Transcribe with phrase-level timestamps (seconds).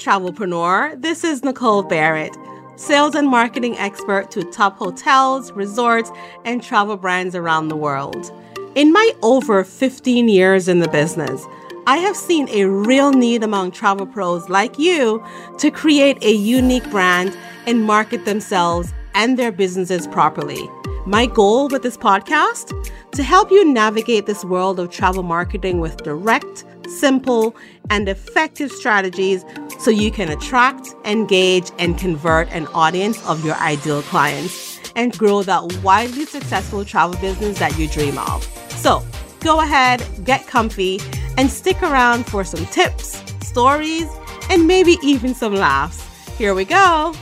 [0.00, 1.00] travelpreneur.
[1.00, 2.34] This is Nicole Barrett,
[2.76, 6.10] sales and marketing expert to top hotels, resorts,
[6.46, 8.32] and travel brands around the world.
[8.74, 11.44] In my over 15 years in the business,
[11.86, 15.22] I have seen a real need among travel pros like you
[15.58, 17.36] to create a unique brand
[17.66, 20.66] and market themselves and their businesses properly.
[21.04, 22.72] My goal with this podcast
[23.12, 27.56] to help you navigate this world of travel marketing with direct, simple,
[27.90, 29.44] and effective strategies
[29.80, 35.42] so you can attract, engage, and convert an audience of your ideal clients and grow
[35.42, 38.44] that widely successful travel business that you dream of.
[38.76, 39.04] So,
[39.40, 41.00] go ahead, get comfy,
[41.36, 44.08] and stick around for some tips, stories,
[44.50, 46.06] and maybe even some laughs.
[46.36, 47.14] Here we go.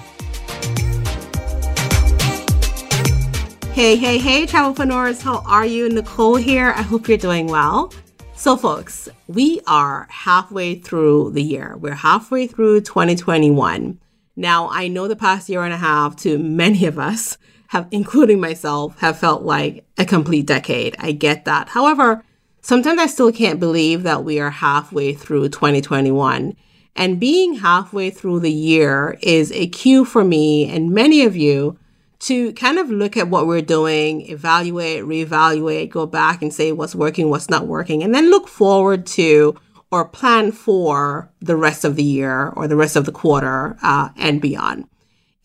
[3.79, 5.89] Hey, hey, hey, travelpreneurs, how are you?
[5.89, 6.73] Nicole here.
[6.75, 7.93] I hope you're doing well.
[8.35, 11.77] So, folks, we are halfway through the year.
[11.77, 14.01] We're halfway through 2021.
[14.35, 18.41] Now, I know the past year and a half to many of us have, including
[18.41, 20.97] myself, have felt like a complete decade.
[20.99, 21.69] I get that.
[21.69, 22.25] However,
[22.61, 26.57] sometimes I still can't believe that we are halfway through 2021.
[26.97, 31.79] And being halfway through the year is a cue for me and many of you
[32.21, 36.95] to kind of look at what we're doing, evaluate, reevaluate, go back and say what's
[36.95, 39.57] working, what's not working, and then look forward to
[39.91, 44.11] or plan for the rest of the year or the rest of the quarter uh,
[44.17, 44.87] and beyond.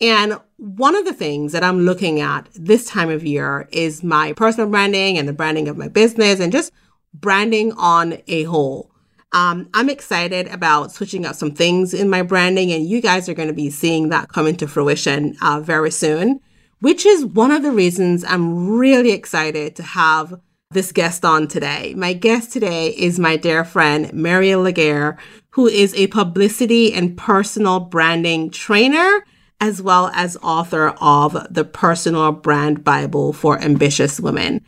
[0.00, 4.32] And one of the things that I'm looking at this time of year is my
[4.32, 6.72] personal branding and the branding of my business and just
[7.14, 8.90] branding on a whole.
[9.32, 13.34] Um, I'm excited about switching up some things in my branding, and you guys are
[13.34, 16.40] going to be seeing that come into fruition uh, very soon
[16.84, 20.38] which is one of the reasons I'm really excited to have
[20.70, 21.94] this guest on today.
[21.96, 25.16] My guest today is my dear friend, Marielle Legair,
[25.52, 29.24] who is a publicity and personal branding trainer,
[29.62, 34.62] as well as author of the Personal Brand Bible for Ambitious Women.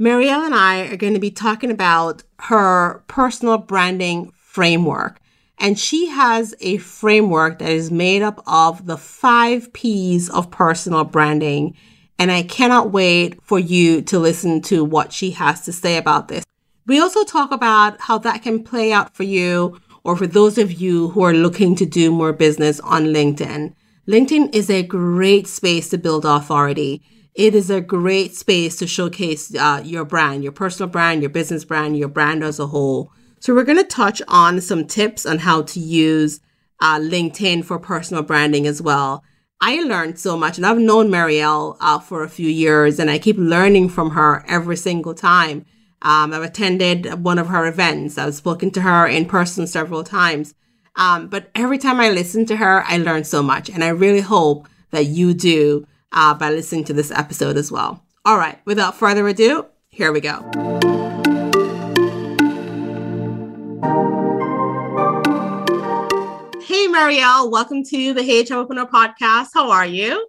[0.00, 5.19] Marielle and I are going to be talking about her personal branding framework
[5.60, 11.04] and she has a framework that is made up of the five P's of personal
[11.04, 11.76] branding.
[12.18, 16.28] And I cannot wait for you to listen to what she has to say about
[16.28, 16.44] this.
[16.86, 20.72] We also talk about how that can play out for you or for those of
[20.72, 23.74] you who are looking to do more business on LinkedIn.
[24.08, 27.02] LinkedIn is a great space to build authority.
[27.34, 31.64] It is a great space to showcase uh, your brand, your personal brand, your business
[31.64, 33.12] brand, your brand as a whole.
[33.40, 36.40] So we're going to touch on some tips on how to use
[36.80, 39.24] uh, LinkedIn for personal branding as well.
[39.62, 43.18] I learned so much and I've known Marielle uh, for a few years and I
[43.18, 45.66] keep learning from her every single time.
[46.02, 48.16] Um, I've attended one of her events.
[48.16, 50.54] I've spoken to her in person several times.
[50.96, 53.68] Um, but every time I listen to her, I learn so much.
[53.68, 58.04] And I really hope that you do uh, by listening to this episode as well.
[58.24, 61.29] All right, without further ado, here we go.
[66.62, 69.48] Hey, Marielle, welcome to the Hey Opener podcast.
[69.54, 70.28] How are you?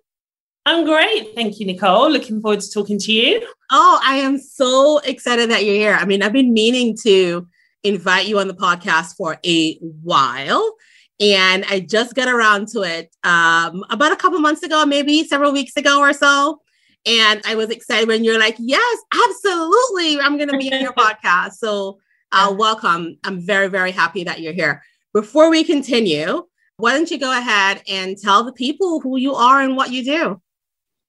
[0.66, 1.36] I'm great.
[1.36, 2.10] Thank you, Nicole.
[2.10, 3.46] Looking forward to talking to you.
[3.70, 5.96] Oh, I am so excited that you're here.
[5.96, 7.46] I mean, I've been meaning to
[7.84, 10.76] invite you on the podcast for a while.
[11.20, 15.52] And I just got around to it um, about a couple months ago, maybe several
[15.52, 16.62] weeks ago or so.
[17.06, 20.22] And I was excited when you're like, yes, absolutely.
[20.22, 21.54] I'm going to be on your podcast.
[21.54, 22.00] So,
[22.32, 23.18] uh, welcome.
[23.24, 24.84] I'm very, very happy that you're here.
[25.14, 26.44] Before we continue,
[26.78, 30.04] why don't you go ahead and tell the people who you are and what you
[30.04, 30.42] do?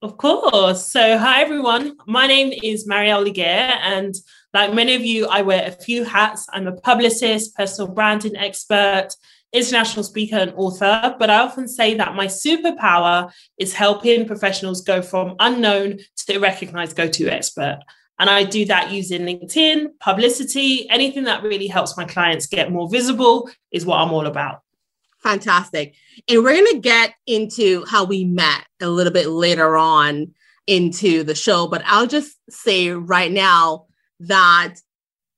[0.03, 0.89] Of course.
[0.89, 1.97] So, hi everyone.
[2.07, 4.15] My name is Marielle Legair, and
[4.53, 6.47] like many of you, I wear a few hats.
[6.53, 9.11] I'm a publicist, personal branding expert,
[9.53, 11.15] international speaker, and author.
[11.21, 16.97] But I often say that my superpower is helping professionals go from unknown to recognized
[16.97, 17.79] go to expert.
[18.19, 22.89] And I do that using LinkedIn, publicity, anything that really helps my clients get more
[22.89, 24.61] visible is what I'm all about.
[25.23, 25.95] Fantastic.
[26.29, 30.35] And we're going to get into how we met a little bit later on
[30.67, 33.87] into the show, but I'll just say right now
[34.21, 34.75] that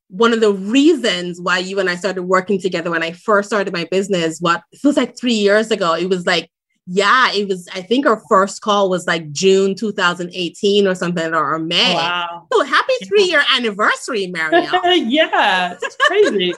[0.08, 3.72] one of the reasons why you and I started working together when I first started
[3.72, 6.50] my business, what feels like three years ago, it was like
[6.86, 11.54] yeah, it was, I think our first call was like June 2018 or something, or,
[11.54, 11.94] or May.
[11.94, 12.46] Wow.
[12.52, 15.04] So happy three year anniversary, Marielle.
[15.10, 16.54] yeah, it's crazy.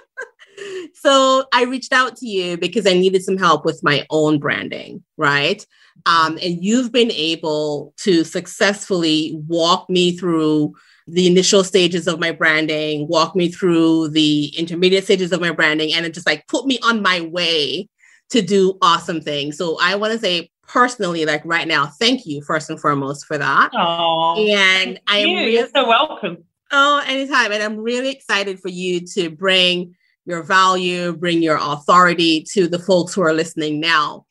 [0.95, 5.05] so I reached out to you because I needed some help with my own branding,
[5.17, 5.65] right?
[6.07, 10.75] Um, and you've been able to successfully walk me through
[11.07, 15.95] the initial stages of my branding, walk me through the intermediate stages of my branding,
[15.95, 17.89] and it just like put me on my way
[18.31, 19.57] to do awesome things.
[19.57, 23.39] So I want to say personally, like right now, thank you first and foremost for
[23.39, 23.71] that.
[23.75, 25.37] Oh, and I am you.
[25.37, 26.39] really, You're so welcome.
[26.73, 27.53] Oh, anytime.
[27.53, 29.95] And I'm really excited for you to bring
[30.25, 34.27] your value, bring your authority to the folks who are listening now.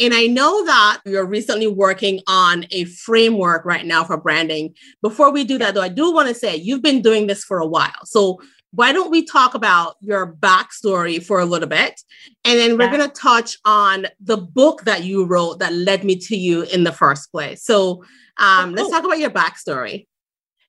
[0.00, 4.74] And I know that you're recently working on a framework right now for branding.
[5.02, 7.58] Before we do that, though, I do want to say you've been doing this for
[7.58, 8.04] a while.
[8.04, 8.40] So
[8.74, 12.00] why don't we talk about your backstory for a little bit?
[12.44, 12.96] And then we're yeah.
[12.96, 16.84] going to touch on the book that you wrote that led me to you in
[16.84, 17.64] the first place.
[17.64, 18.04] So
[18.38, 20.06] um, oh, let's talk about your backstory.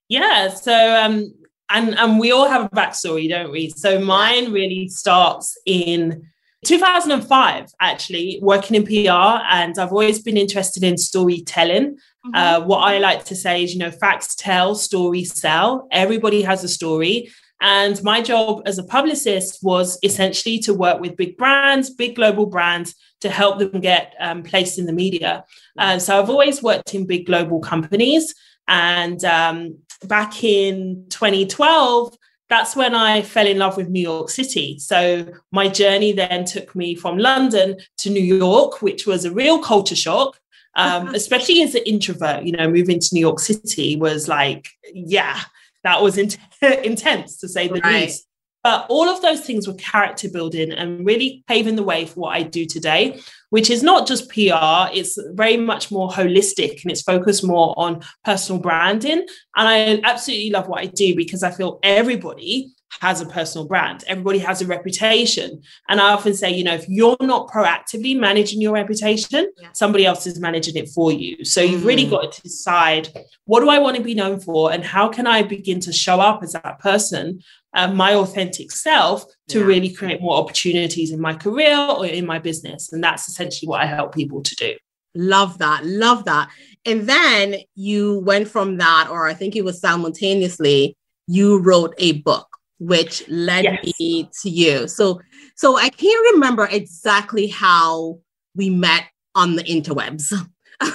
[0.07, 0.49] Yeah.
[0.49, 1.33] So, um,
[1.69, 3.69] and, and we all have a backstory, don't we?
[3.69, 6.27] So mine really starts in
[6.65, 9.41] 2005, actually, working in PR.
[9.49, 11.95] And I've always been interested in storytelling.
[11.95, 12.35] Mm-hmm.
[12.35, 15.87] Uh, what I like to say is, you know, facts tell, stories sell.
[15.91, 17.31] Everybody has a story.
[17.67, 22.45] And my job as a publicist was essentially to work with big brands, big global
[22.45, 25.43] brands, to help them get um, placed in the media.
[25.75, 28.35] Uh, so I've always worked in big global companies.
[28.67, 32.15] And um, back in 2012,
[32.49, 34.77] that's when I fell in love with New York City.
[34.77, 39.57] So my journey then took me from London to New York, which was a real
[39.57, 40.39] culture shock.
[40.75, 45.39] Um, especially as an introvert, you know, moving to New York City was like, yeah,
[45.85, 46.31] that was in-
[46.83, 48.03] intense to say the right.
[48.03, 48.27] least.
[48.63, 52.35] But all of those things were character building and really paving the way for what
[52.35, 53.21] I do today,
[53.51, 58.01] which is not just PR, it's very much more holistic and it's focused more on
[58.23, 59.19] personal branding.
[59.55, 64.03] And I absolutely love what I do because I feel everybody has a personal brand.
[64.07, 65.61] Everybody has a reputation.
[65.89, 69.69] And I often say, you know, if you're not proactively managing your reputation, yeah.
[69.73, 71.43] somebody else is managing it for you.
[71.45, 71.87] So you've mm.
[71.87, 73.09] really got to decide
[73.45, 76.19] what do I want to be known for and how can I begin to show
[76.19, 77.41] up as that person,
[77.73, 79.65] uh, my authentic self, to yeah.
[79.65, 82.91] really create more opportunities in my career or in my business.
[82.93, 84.75] And that's essentially what I help people to do.
[85.15, 85.85] Love that.
[85.85, 86.49] Love that.
[86.85, 90.97] And then you went from that, or I think it was simultaneously,
[91.27, 92.47] you wrote a book
[92.79, 93.93] which led yes.
[93.99, 94.87] me to you.
[94.87, 95.21] So
[95.55, 98.19] so I can't remember exactly how
[98.55, 100.33] we met on the interwebs.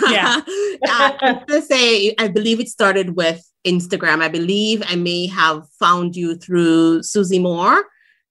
[0.08, 0.40] Yeah.
[0.88, 4.22] uh, to say, I believe it started with Instagram.
[4.22, 7.78] I believe I may have found you through Susie Moore.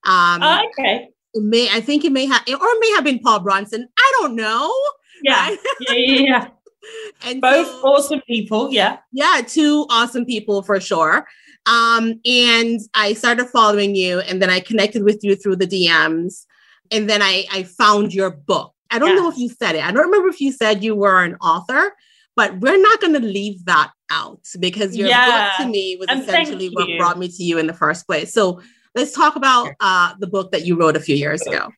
[0.06, 1.10] Um, oh, okay.
[1.34, 3.88] It may I think it may have, or it may have been Paul Bronson.
[3.98, 4.72] I don't know.
[5.24, 5.50] Yeah.
[5.50, 5.58] Right?
[5.82, 6.48] yeah, yeah, yeah.
[7.26, 8.72] and both so, awesome people.
[8.72, 8.98] Yeah.
[9.12, 11.28] Yeah, two awesome people for sure.
[11.70, 16.46] Um, and I started following you, and then I connected with you through the DMs,
[16.92, 18.74] and then I, I found your book.
[18.90, 19.86] I don't know if you said it.
[19.86, 21.94] I don't remember if you said you were an author,
[22.36, 25.50] but we're not going to leave that out because your yeah.
[25.58, 28.34] book to me was and essentially what brought me to you in the first place.
[28.34, 28.62] So
[28.96, 31.70] let's talk about uh, the book that you wrote a few years ago.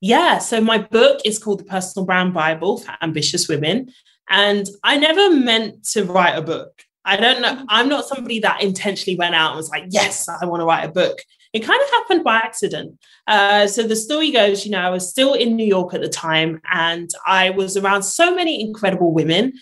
[0.00, 3.92] Yeah, so my book is called The Personal Brand Bible for Ambitious Women.
[4.28, 6.82] And I never meant to write a book.
[7.04, 7.64] I don't know.
[7.68, 10.84] I'm not somebody that intentionally went out and was like, yes, I want to write
[10.84, 11.18] a book.
[11.52, 12.98] It kind of happened by accident.
[13.26, 16.08] Uh, so the story goes, you know, I was still in New York at the
[16.08, 19.52] time and I was around so many incredible women.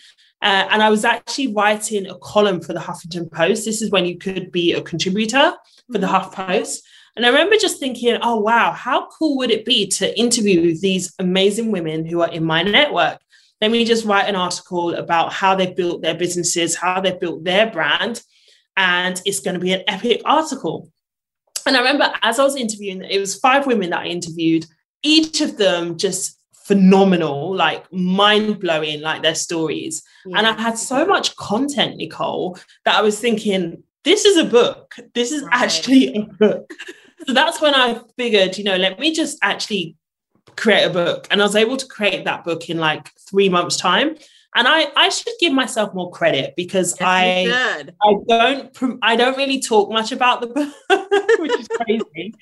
[0.41, 3.65] Uh, and I was actually writing a column for the Huffington Post.
[3.65, 5.53] This is when you could be a contributor
[5.91, 6.15] for the mm-hmm.
[6.15, 6.83] Huff Post.
[7.15, 11.13] And I remember just thinking, oh, wow, how cool would it be to interview these
[11.19, 13.19] amazing women who are in my network?
[13.61, 17.43] Let me just write an article about how they've built their businesses, how they've built
[17.43, 18.21] their brand.
[18.75, 20.89] And it's going to be an epic article.
[21.67, 24.65] And I remember as I was interviewing, it was five women that I interviewed,
[25.03, 30.03] each of them just phenomenal, like mind blowing, like their stories.
[30.25, 30.39] Yeah.
[30.39, 34.95] And I had so much content, Nicole, that I was thinking, this is a book.
[35.13, 35.61] This is right.
[35.61, 36.71] actually a book.
[37.27, 39.95] so that's when I figured, you know, let me just actually
[40.61, 41.27] create a book.
[41.31, 44.15] And I was able to create that book in like three months' time.
[44.55, 49.37] And I, I should give myself more credit because yes, I I don't I don't
[49.37, 50.73] really talk much about the book,
[51.39, 52.35] which is crazy.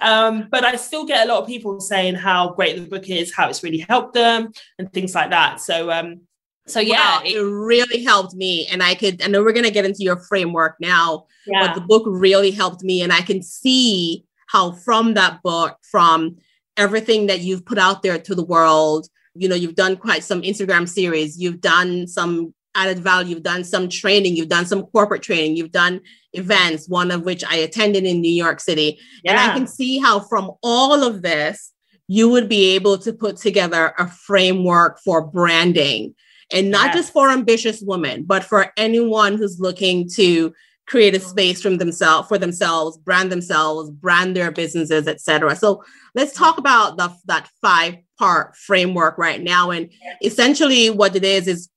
[0.00, 3.34] um, but I still get a lot of people saying how great the book is,
[3.34, 5.60] how it's really helped them, and things like that.
[5.60, 6.22] So um,
[6.66, 9.20] so yeah, wow, it, it, really helped me, and I could.
[9.22, 11.66] I know we're gonna get into your framework now, yeah.
[11.66, 16.38] but the book really helped me, and I can see how from that book, from
[16.76, 19.08] everything that you've put out there to the world.
[19.34, 23.64] You know, you've done quite some Instagram series, you've done some added value, you've done
[23.64, 26.00] some training, you've done some corporate training, you've done
[26.32, 28.98] events, one of which I attended in New York City.
[29.24, 29.32] Yeah.
[29.32, 31.72] And I can see how from all of this,
[32.06, 36.14] you would be able to put together a framework for branding
[36.52, 36.96] and not yes.
[36.96, 40.52] just for ambitious women, but for anyone who's looking to
[40.90, 45.54] create a space from themselves for themselves, brand themselves, brand their businesses, etc.
[45.54, 45.84] So
[46.16, 49.70] let's talk about the, that five part framework right now.
[49.70, 49.88] And
[50.22, 51.68] essentially, what it is is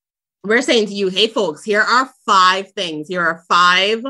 [0.43, 3.07] we're saying to you, hey folks, here are five things.
[3.07, 4.03] Here are five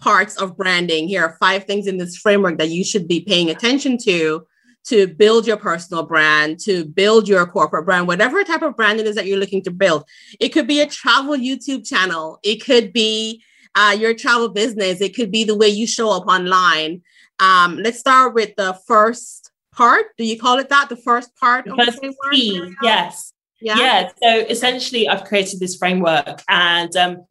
[0.00, 1.06] parts of branding.
[1.06, 4.44] Here are five things in this framework that you should be paying attention to
[4.86, 9.06] to build your personal brand, to build your corporate brand, whatever type of brand it
[9.06, 10.02] is that you're looking to build.
[10.40, 13.42] It could be a travel YouTube channel, it could be
[13.78, 17.00] uh, your travel business, it could be the way you show up online.
[17.38, 20.06] Um, let's start with the first part.
[20.18, 20.88] Do you call it that?
[20.88, 21.64] The first part?
[21.64, 22.00] The first
[22.32, 23.32] P, yes.
[23.60, 23.76] Yeah.
[23.78, 24.08] yeah.
[24.20, 27.24] So essentially, I've created this framework and um,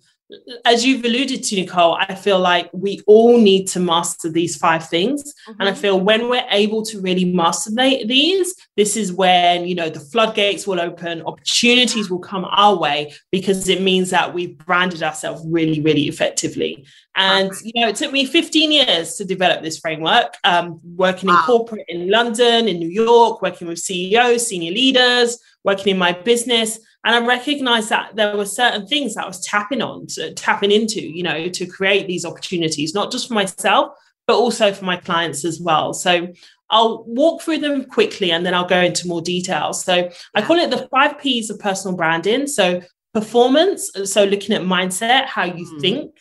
[0.65, 4.87] as you've alluded to, Nicole, I feel like we all need to master these five
[4.87, 5.23] things.
[5.23, 5.61] Mm-hmm.
[5.61, 5.81] And I mm-hmm.
[5.81, 10.67] feel when we're able to really master these, this is when, you know, the floodgates
[10.67, 15.79] will open, opportunities will come our way because it means that we've branded ourselves really,
[15.79, 16.85] really effectively.
[17.15, 21.37] And, you know, it took me 15 years to develop this framework, um, working wow.
[21.37, 26.11] in corporate in London, in New York, working with CEOs, senior leaders, working in my
[26.11, 30.33] business and I recognized that there were certain things that I was tapping on, to,
[30.33, 33.97] tapping into, you know, to create these opportunities, not just for myself,
[34.27, 35.93] but also for my clients as well.
[35.93, 36.33] So
[36.69, 39.71] I'll walk through them quickly and then I'll go into more detail.
[39.71, 42.45] So I call it the five P's of personal branding.
[42.45, 42.81] So
[43.13, 45.79] performance, so looking at mindset, how you mm.
[45.79, 46.17] think,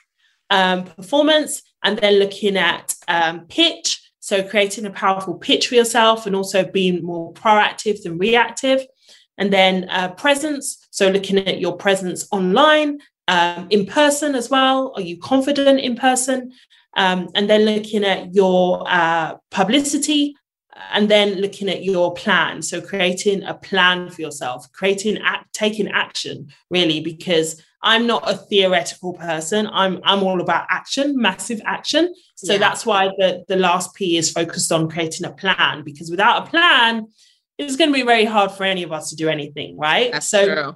[0.51, 4.09] um, performance, and then looking at um, pitch.
[4.21, 8.87] So creating a powerful pitch for yourself and also being more proactive than reactive.
[9.39, 14.93] And then uh, presence, so looking at your presence online, um, in person as well.
[14.95, 16.53] Are you confident in person?
[16.97, 20.35] Um, and then looking at your uh, publicity,
[20.93, 22.63] and then looking at your plan.
[22.63, 28.37] So creating a plan for yourself, creating act, taking action, really, because I'm not a
[28.37, 29.69] theoretical person.
[29.73, 32.15] I'm I'm all about action, massive action.
[32.37, 32.59] So yeah.
[32.59, 35.83] that's why the the last P is focused on creating a plan.
[35.83, 37.07] Because without a plan,
[37.59, 40.13] it's going to be very hard for any of us to do anything, right?
[40.13, 40.75] That's so, true.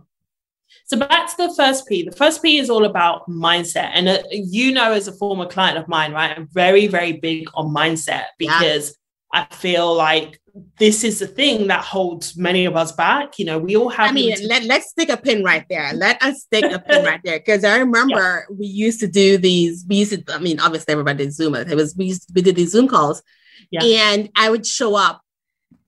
[0.86, 2.02] So back to the first P.
[2.02, 5.78] The first P is all about mindset, and uh, you know, as a former client
[5.78, 8.96] of mine, right, I'm very, very big on mindset because
[9.34, 9.42] yeah.
[9.42, 10.40] I feel like
[10.78, 13.38] this is the thing that holds many of us back.
[13.38, 14.10] You know, we all have.
[14.10, 15.92] I mean, to- let, let's stick a pin right there.
[15.92, 18.56] Let us stick a pin right there because I remember yeah.
[18.56, 19.84] we used to do these.
[19.88, 20.34] We used to.
[20.34, 21.54] I mean, obviously everybody did Zoom.
[21.54, 23.22] It was we used to, we did these Zoom calls,
[23.70, 23.82] yeah.
[23.82, 25.22] and I would show up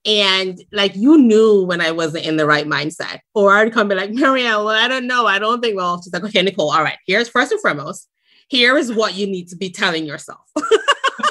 [0.05, 3.21] and like you knew when I wasn't in the right mindset.
[3.35, 5.27] Or I'd come be like, Marielle, well, I don't know.
[5.27, 8.09] I don't think, well, she's like, okay, Nicole, all right, here's first and foremost,
[8.49, 10.41] here is what you need to be telling yourself.
[10.55, 10.79] I,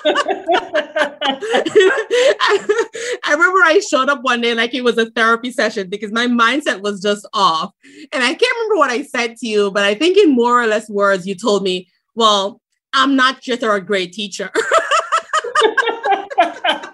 [3.26, 6.28] I remember I showed up one day like it was a therapy session because my
[6.28, 7.72] mindset was just off.
[8.12, 10.68] And I can't remember what I said to you, but I think in more or
[10.68, 12.62] less words, you told me, well,
[12.94, 14.52] I'm not just a great teacher.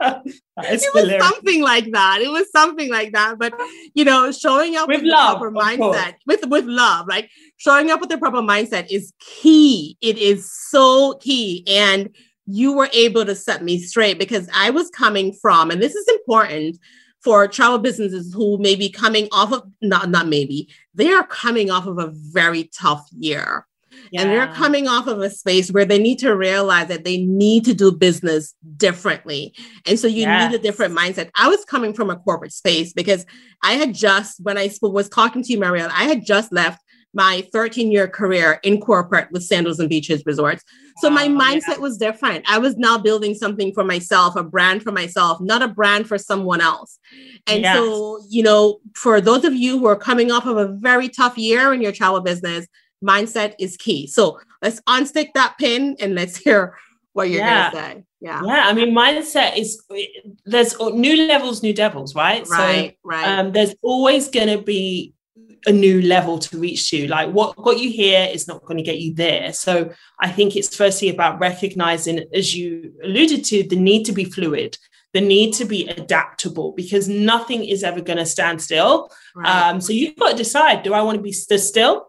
[0.01, 2.21] it was something like that.
[2.21, 3.37] It was something like that.
[3.37, 3.53] But
[3.93, 7.99] you know, showing up with, with love, proper mindset, with with love, like showing up
[7.99, 9.97] with the proper mindset is key.
[10.01, 11.63] It is so key.
[11.67, 15.95] And you were able to set me straight because I was coming from, and this
[15.95, 16.77] is important
[17.23, 21.69] for travel businesses who may be coming off of not not maybe they are coming
[21.69, 23.66] off of a very tough year
[24.11, 24.21] yeah.
[24.21, 27.65] And they're coming off of a space where they need to realize that they need
[27.65, 29.53] to do business differently.
[29.85, 30.51] And so you yes.
[30.51, 31.29] need a different mindset.
[31.35, 33.25] I was coming from a corporate space because
[33.63, 36.81] I had just, when I was talking to you, Marielle, I had just left
[37.13, 40.63] my 13 year career in corporate with Sandals and Beaches Resorts.
[40.99, 41.77] So my mindset yeah.
[41.79, 42.45] was different.
[42.49, 46.17] I was now building something for myself, a brand for myself, not a brand for
[46.17, 46.99] someone else.
[47.47, 47.75] And yes.
[47.75, 51.37] so, you know, for those of you who are coming off of a very tough
[51.37, 52.67] year in your travel business,
[53.03, 54.07] mindset is key.
[54.07, 56.77] So let's unstick that pin and let's hear
[57.13, 57.71] what you're yeah.
[57.71, 58.03] gonna say.
[58.19, 58.41] Yeah.
[58.43, 58.63] Yeah.
[58.67, 59.83] I mean, mindset is
[60.45, 62.47] there's new levels, new devils, right?
[62.47, 62.91] Right.
[62.91, 63.39] So, right.
[63.39, 65.13] Um, there's always gonna be
[65.65, 67.07] a new level to reach to.
[67.07, 69.53] Like what got you here is not going to get you there.
[69.53, 74.25] So I think it's firstly about recognizing, as you alluded to, the need to be
[74.25, 74.77] fluid,
[75.13, 79.11] the need to be adaptable, because nothing is ever going to stand still.
[79.35, 79.69] Right.
[79.69, 82.06] Um, so you've got to decide: Do I want to be still,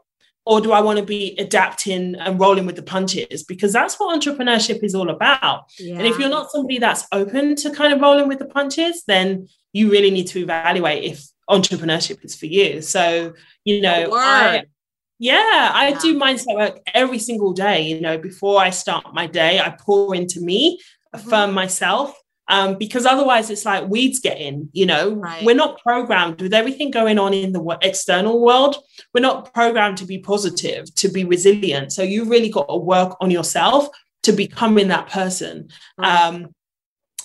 [0.49, 3.45] or do I want to be adapting and rolling with the punches?
[3.45, 5.65] Because that's what entrepreneurship is all about.
[5.79, 5.99] Yeah.
[5.99, 9.47] And if you're not somebody that's open to kind of rolling with the punches, then
[9.75, 12.81] you really need to evaluate if entrepreneurship is for you.
[12.81, 14.65] So, you know, I,
[15.19, 15.99] yeah, I yeah.
[15.99, 17.83] do mindset work every single day.
[17.83, 20.81] You know, before I start my day, I pour into me,
[21.13, 21.57] affirm mm-hmm.
[21.57, 22.19] myself.
[22.49, 25.45] Um, because otherwise it's like weeds get in you know right.
[25.45, 28.77] we're not programmed with everything going on in the external world
[29.15, 33.17] we're not programmed to be positive to be resilient so you really got to work
[33.21, 33.89] on yourself
[34.23, 36.25] to becoming that person right.
[36.25, 36.49] um,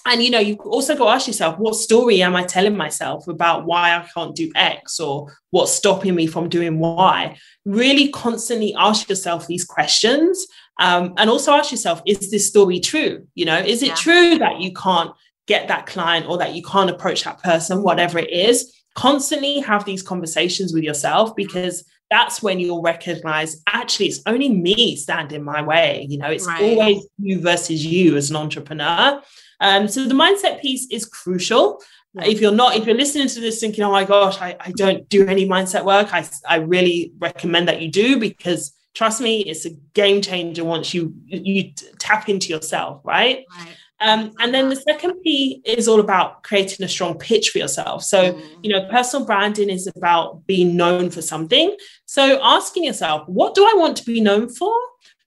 [0.06, 3.27] and you know you also got to ask yourself what story am i telling myself
[3.27, 8.75] about why i can't do x or what's stopping me from doing y really constantly
[8.77, 10.46] ask yourself these questions
[10.80, 13.96] um, and also ask yourself is this story true you know is it yeah.
[13.96, 15.12] true that you can't
[15.48, 19.86] get that client or that you can't approach that person whatever it is constantly have
[19.86, 25.62] these conversations with yourself because that's when you'll recognize actually it's only me standing my
[25.62, 26.62] way you know it's right.
[26.62, 29.22] always you versus you as an entrepreneur
[29.63, 31.82] um, so the mindset piece is crucial.
[32.13, 32.25] Yeah.
[32.25, 35.08] If you're not, if you're listening to this thinking, oh my gosh, I, I don't
[35.08, 39.66] do any mindset work, I, I really recommend that you do because trust me, it's
[39.66, 43.46] a game changer once you you tap into yourself, right?
[43.60, 43.78] right.
[44.00, 48.04] Um, and then the second P is all about creating a strong pitch for yourself.
[48.04, 48.44] So, mm.
[48.62, 51.76] you know, personal branding is about being known for something.
[52.06, 54.74] So, asking yourself, what do I want to be known for?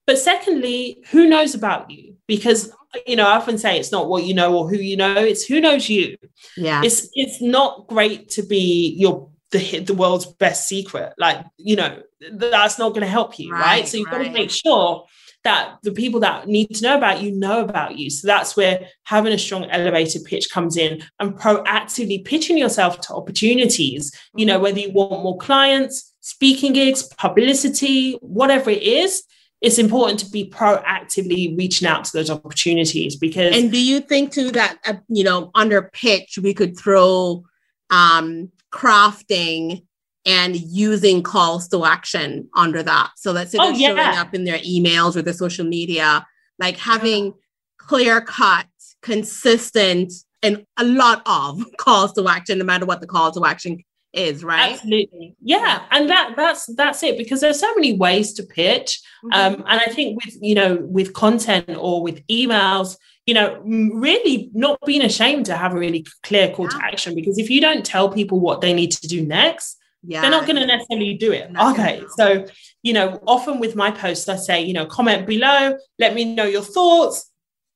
[0.07, 2.17] But secondly, who knows about you?
[2.27, 2.71] Because
[3.07, 5.45] you know, I often say it's not what you know or who you know, it's
[5.45, 6.17] who knows you.
[6.57, 6.83] Yeah.
[6.85, 11.13] It's it's not great to be your the hit the world's best secret.
[11.19, 13.61] Like, you know, that's not going to help you, right?
[13.61, 13.89] right?
[13.89, 14.19] So you've right.
[14.19, 15.07] got to make sure
[15.45, 18.11] that the people that need to know about you know about you.
[18.11, 23.15] So that's where having a strong elevated pitch comes in and proactively pitching yourself to
[23.15, 24.63] opportunities, you know, mm-hmm.
[24.65, 29.23] whether you want more clients, speaking gigs, publicity, whatever it is,
[29.61, 34.33] it's important to be proactively reaching out to those opportunities because and do you think
[34.33, 37.43] too that uh, you know under pitch we could throw
[37.91, 39.85] um crafting
[40.25, 43.89] and using calls to action under that so let's say oh, yeah.
[43.89, 46.27] showing up in their emails or their social media
[46.59, 47.33] like having
[47.79, 48.67] clear cut
[49.03, 53.83] consistent and a lot of calls to action no matter what the call to action
[54.13, 54.73] is, right?
[54.73, 55.37] Absolutely.
[55.43, 55.83] Yeah.
[55.91, 59.01] And that that's that's it because there's so many ways to pitch.
[59.25, 59.55] Mm-hmm.
[59.55, 64.51] Um, and I think with you know, with content or with emails, you know, really
[64.55, 66.79] not being ashamed to have a really clear call yeah.
[66.79, 70.21] to action because if you don't tell people what they need to do next, yeah.
[70.21, 71.51] they're not going to necessarily do it.
[71.59, 72.03] Okay.
[72.17, 72.47] So,
[72.83, 76.45] you know, often with my posts, I say, you know, comment below, let me know
[76.45, 77.31] your thoughts,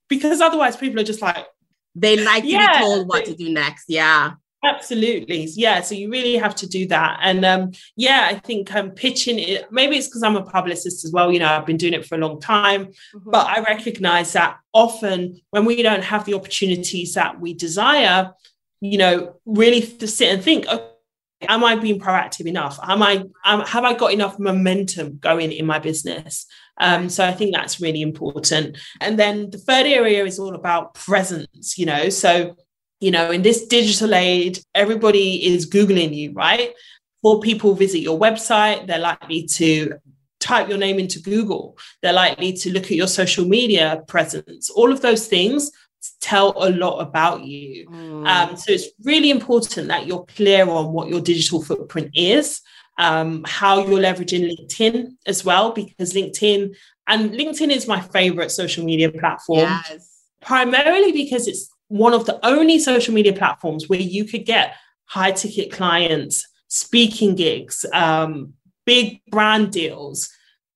[0.09, 1.45] because otherwise people are just like,
[1.97, 2.59] they like yeah.
[2.59, 3.87] to be told what to do next.
[3.89, 4.35] Yeah.
[4.63, 5.49] Absolutely.
[5.55, 5.81] Yeah.
[5.81, 7.19] So you really have to do that.
[7.23, 11.13] And um, yeah, I think um, pitching it, maybe it's because I'm a publicist as
[11.13, 11.33] well.
[11.33, 13.31] You know, I've been doing it for a long time, mm-hmm.
[13.31, 18.33] but I recognize that often when we don't have the opportunities that we desire,
[18.83, 20.85] you know, really to sit and think, okay,
[21.49, 22.79] am I being proactive enough?
[22.83, 26.45] Am I, um, have I got enough momentum going in my business?
[26.79, 28.77] Um, so I think that's really important.
[29.01, 32.57] And then the third area is all about presence, you know, so
[33.01, 36.73] you know, in this digital age, everybody is Googling you, right?
[37.23, 39.95] Before people visit your website, they're likely to
[40.39, 41.77] type your name into Google.
[42.03, 44.71] They're likely to look at your social media presence.
[44.71, 45.71] All of those things
[46.21, 47.89] tell a lot about you.
[47.89, 48.27] Mm.
[48.27, 52.61] Um, so it's really important that you're clear on what your digital footprint is,
[52.99, 56.75] um, how you're leveraging LinkedIn as well, because LinkedIn
[57.07, 59.69] and LinkedIn is my favorite social media platform.
[59.91, 60.23] Yes.
[60.41, 64.77] Primarily because it's one of the only social media platforms where you could get
[65.07, 68.55] high ticket clients, speaking gigs, um,
[68.87, 70.31] big brand deals,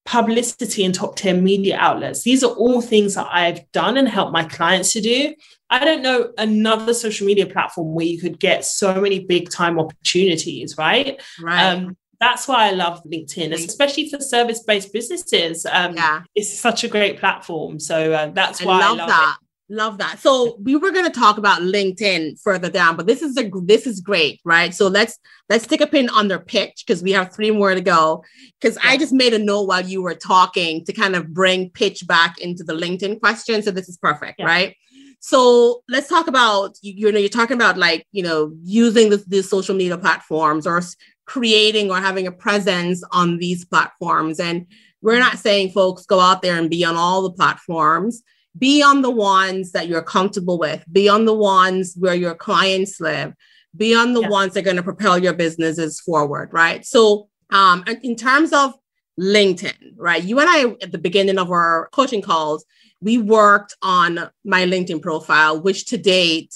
[0.05, 2.25] publicity in top 10 media outlets.
[2.25, 5.35] These are all things that I've done and helped my clients to do.
[5.71, 9.79] I don't know another social media platform where you could get so many big time
[9.79, 11.23] opportunities, right?
[11.41, 11.65] Right.
[11.65, 15.65] Um, that's why I love LinkedIn, especially for service based businesses.
[15.65, 16.23] Um, yeah.
[16.35, 17.79] It's such a great platform.
[17.79, 19.37] So uh, that's why I love, I love that.
[19.41, 19.44] It.
[19.71, 20.19] Love that.
[20.19, 23.87] So we were going to talk about LinkedIn further down, but this is a this
[23.87, 24.75] is great, right?
[24.75, 27.81] So let's let's take a pin on their pitch because we have three more to
[27.81, 28.23] go.
[28.61, 28.91] Because yeah.
[28.91, 32.39] I just made a note while you were talking to kind of bring pitch back
[32.41, 33.63] into the LinkedIn question.
[33.63, 34.45] So this is perfect, yeah.
[34.45, 34.77] right?
[35.21, 39.25] So let's talk about you, you know you're talking about like you know using this,
[39.25, 40.83] these social media platforms or
[41.25, 44.67] creating or having a presence on these platforms, and
[45.01, 48.23] we're not saying folks go out there and be on all the platforms
[48.57, 53.01] be on the ones that you're comfortable with, be on the ones where your clients
[53.01, 53.35] live,
[53.77, 54.29] be on the yeah.
[54.29, 56.85] ones that are going to propel your businesses forward, right?
[56.85, 58.75] So, um, in terms of
[59.19, 60.23] LinkedIn, right?
[60.23, 62.65] You and I, at the beginning of our coaching calls,
[63.01, 66.53] we worked on my LinkedIn profile, which to date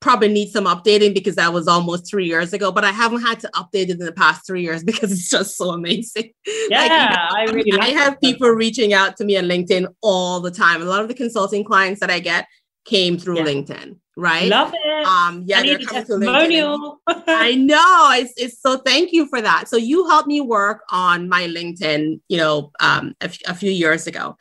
[0.00, 3.40] probably needs some updating because that was almost three years ago, but I haven't had
[3.40, 6.32] to update it in the past three years because it's just so amazing.
[6.68, 9.86] Yeah, like, you know, I really I have people reaching out to me on LinkedIn
[10.02, 10.82] all the time.
[10.82, 12.46] A lot of the consulting clients that I get
[12.86, 13.44] came through yeah.
[13.44, 13.98] LinkedIn.
[14.16, 14.48] right?
[14.48, 15.06] Love it.
[15.06, 16.96] Um, yeah, I they're coming to LinkedIn.
[17.28, 18.10] I know.
[18.14, 19.68] It's, it's so thank you for that.
[19.68, 23.70] So you helped me work on my LinkedIn, you know, um, a, f- a few
[23.70, 24.36] years ago.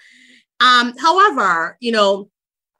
[0.61, 2.29] Um, however, you know,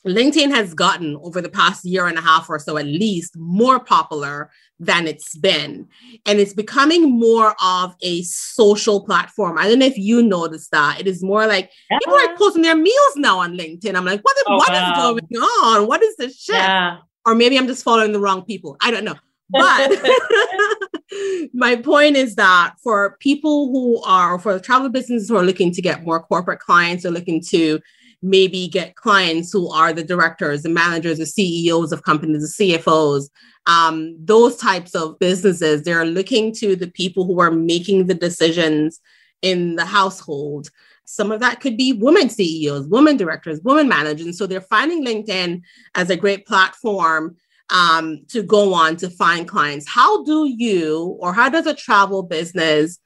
[0.06, 3.80] LinkedIn has gotten over the past year and a half or so, at least, more
[3.80, 5.88] popular than it's been.
[6.26, 9.58] And it's becoming more of a social platform.
[9.58, 11.00] I don't know if you noticed that.
[11.00, 12.00] It is more like Yeah.
[12.00, 13.96] people are posting their meals now on LinkedIn.
[13.96, 14.96] I'm like, what, Oh, what is wow.
[15.14, 15.88] going on?
[15.88, 16.56] What is this shit?
[16.56, 16.98] Yeah.
[17.26, 18.78] or maybe I'm just following the wrong people.
[18.82, 19.16] I don't know.
[19.50, 19.92] But
[21.54, 25.82] my point is that for people who are, for travel businesses who are looking to
[25.82, 27.80] get more corporate clients or looking to
[28.26, 33.30] maybe get clients who are the directors, the managers, the CEOs of companies, the CFOs,
[33.68, 39.00] um, those types of businesses, they're looking to the people who are making the decisions
[39.42, 40.70] in the household.
[41.06, 44.26] Some of that could be women CEOs, women directors, women managers.
[44.26, 45.62] And so they're finding LinkedIn
[45.94, 47.38] as a great platform
[47.70, 49.88] um, to go on to find clients.
[49.88, 53.00] How do you, or how does a travel business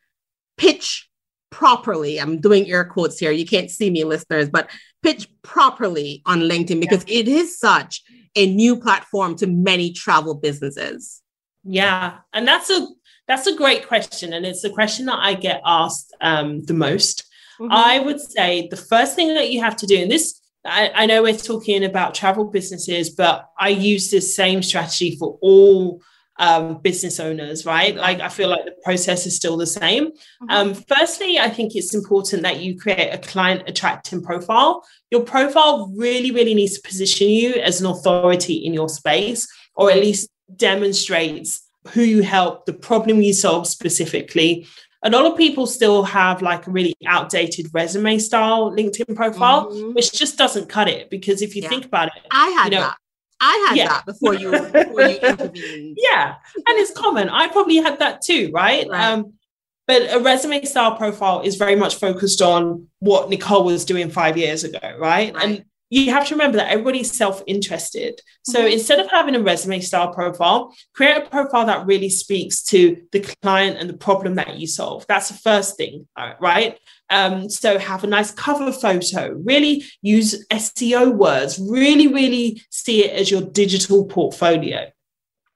[0.57, 1.09] pitch
[1.49, 2.19] properly?
[2.19, 3.31] I'm doing air quotes here.
[3.31, 4.69] You can't see me, listeners, but
[5.01, 8.03] pitch properly on LinkedIn because it is such
[8.35, 11.21] a new platform to many travel businesses.
[11.63, 12.87] Yeah, and that's a
[13.27, 17.25] that's a great question, and it's a question that I get asked um, the most.
[17.59, 17.71] Mm-hmm.
[17.71, 21.05] I would say the first thing that you have to do, and this I, I
[21.05, 26.01] know we're talking about travel businesses, but I use this same strategy for all
[26.39, 27.95] um, business owners, right?
[27.95, 30.07] Like I feel like the process is still the same.
[30.07, 30.49] Mhm.
[30.49, 34.83] Um, firstly, I think it's important that you create a client attracting profile.
[35.11, 39.91] Your profile really, really needs to position you as an authority in your space, or
[39.91, 41.61] at least demonstrates
[41.93, 44.65] who you help, the problem you solve specifically.
[45.03, 49.93] A lot of people still have like a really outdated resume style LinkedIn profile, Mhm.
[49.95, 51.09] which just doesn't cut it.
[51.09, 51.69] Because if you Yeah.
[51.69, 52.97] think about it, I had you know, that.
[53.41, 53.87] I had Yeah.
[53.87, 55.97] that before you before you intervened.
[56.11, 57.29] yeah, and it's common.
[57.29, 58.87] I probably had that too, right?
[58.89, 59.11] Right.
[59.11, 59.33] Um,
[59.87, 64.37] but a resume style profile is very much focused on what Nicole was doing five
[64.37, 65.33] years ago, right?
[65.33, 65.43] Right.
[65.43, 68.21] And you have to remember that everybody's self-interested.
[68.43, 68.73] So Mhm.
[68.73, 73.21] instead of having a resume style profile, create a profile that really speaks to the
[73.41, 75.05] client and the problem that you solve.
[75.07, 76.77] That's the first thing, uh, right?
[77.09, 83.19] Um, so have a nice cover photo, really use SEO words, really, really see it
[83.19, 84.91] as your digital portfolio.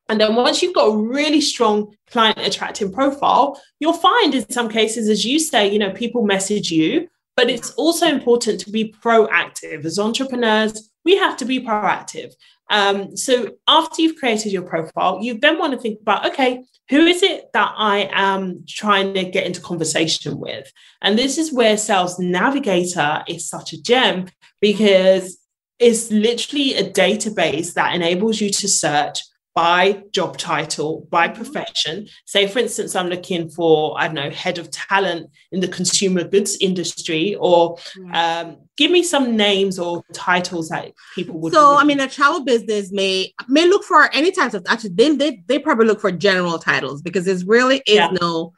[0.09, 4.67] And then once you've got a really strong client attracting profile, you'll find in some
[4.67, 8.93] cases, as you say, you know, people message you, but it's also important to be
[9.01, 9.85] proactive.
[9.85, 12.33] As entrepreneurs, we have to be proactive.
[12.69, 17.05] Um, so after you've created your profile, you then want to think about, okay, who
[17.05, 20.71] is it that I am trying to get into conversation with?
[21.01, 24.27] And this is where Sales Navigator is such a gem
[24.59, 25.37] because
[25.79, 29.19] it's literally a database that enables you to search
[29.55, 32.07] by job title, by profession.
[32.25, 36.23] Say, for instance, I'm looking for, I don't know, head of talent in the consumer
[36.23, 37.77] goods industry, or
[38.13, 41.53] um, give me some names or titles that people would.
[41.53, 45.15] So I mean, a travel business may may look for any types of actually they
[45.15, 48.09] they, they probably look for general titles because there really is Yeah.
[48.19, 48.53] no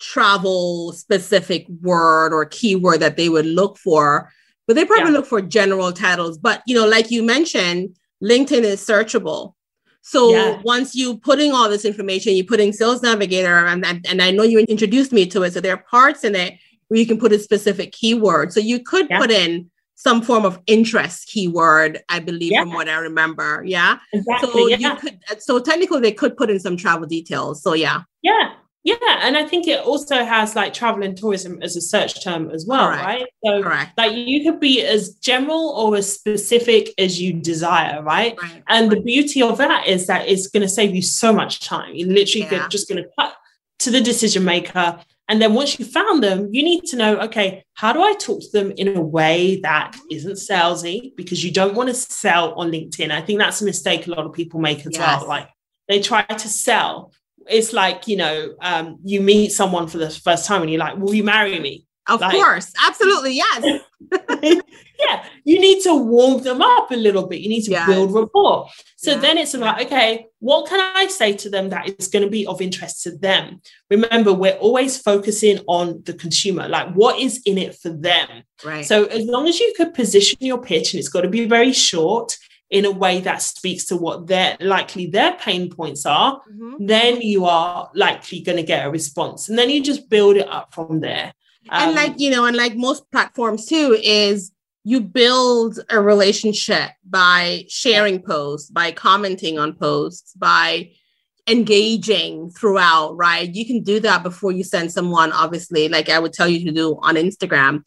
[0.00, 4.30] travel specific word or keyword that they would look for,
[4.66, 5.18] but they probably Yeah.
[5.18, 6.38] look for general titles.
[6.38, 9.54] But you know, like you mentioned, LinkedIn is searchable.
[10.02, 10.60] So Yeah.
[10.64, 14.60] once you putting all this information, you putting Sales Navigator, and, and I know you
[14.60, 15.52] introduced me to it.
[15.52, 16.54] So there are parts in it
[16.88, 18.52] where you can put a specific keyword.
[18.52, 19.18] So you could Yeah.
[19.18, 22.62] put in some form of interest keyword, I believe, Yeah.
[22.62, 23.64] from what I remember.
[23.66, 23.98] Yeah.
[24.12, 24.76] exactly, So yeah.
[24.78, 27.62] you could so technically they could put in some travel details.
[27.62, 28.02] So yeah.
[28.22, 28.52] Yeah,
[29.00, 32.50] yeah, and I think it also has like travel and tourism as a search term
[32.50, 33.04] as well, Correct.
[33.04, 33.26] right?
[33.44, 33.98] So Correct.
[33.98, 38.34] like you could be as general or as specific as you desire, right?
[38.42, 38.62] Right.
[38.68, 41.94] And the beauty of that is that it's going to save you so much time.
[41.94, 42.68] You're literally Yeah.
[42.68, 43.34] just going to cut
[43.80, 44.98] to the decision maker.
[45.30, 48.40] And then once you found them, you need to know, okay, how do I talk
[48.40, 51.14] to them in a way that isn't salesy?
[51.16, 53.10] Because you don't want to sell on LinkedIn.
[53.10, 55.20] I think that's a mistake a lot of people make as Yes.
[55.20, 55.28] well.
[55.28, 55.48] Like
[55.86, 57.12] they try to sell.
[57.50, 60.96] It's like, you know, um, you meet someone for the first time and you're like,
[60.96, 61.84] will you marry me?
[62.08, 62.72] Of Like- course.
[62.86, 63.34] Absolutely.
[63.34, 63.82] Yes.
[64.98, 67.40] yeah, you need to warm them up a little bit.
[67.40, 67.86] You need to Yeah.
[67.86, 68.68] build rapport.
[68.96, 69.18] So Yeah.
[69.18, 72.46] then it's about, okay, what can I say to them that is going to be
[72.46, 73.60] of interest to them?
[73.90, 78.26] Remember, we're always focusing on the consumer, like what is in it for them.
[78.64, 78.84] Right.
[78.86, 81.72] So as long as you could position your pitch and it's got to be very
[81.72, 82.36] short
[82.70, 86.86] in a way that speaks to what their likely their pain points are, Mhm.
[86.86, 89.48] then you are likely going to get a response.
[89.48, 91.32] And then you just build it up from there.
[91.70, 94.52] and Um, like you know and like most platforms too is
[94.84, 100.90] you build a relationship by sharing posts, by commenting on posts, by
[101.46, 103.52] engaging throughout, right?
[103.54, 106.72] You can do that before you send someone, obviously, like I would tell you to
[106.72, 107.82] do on Instagram.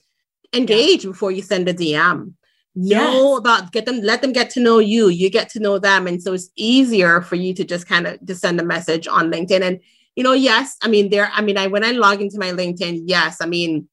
[0.53, 1.11] Engage yeah.
[1.11, 2.33] before you send a DM.
[2.73, 3.39] Know yes.
[3.39, 5.09] about get them, let them get to know you.
[5.09, 6.07] You get to know them.
[6.07, 9.31] And so it's easier for you to just kind of just send a message on
[9.31, 9.61] LinkedIn.
[9.61, 9.79] And
[10.15, 13.03] you know, yes, I mean, there, I mean, I when I log into my LinkedIn,
[13.05, 13.87] yes, I mean,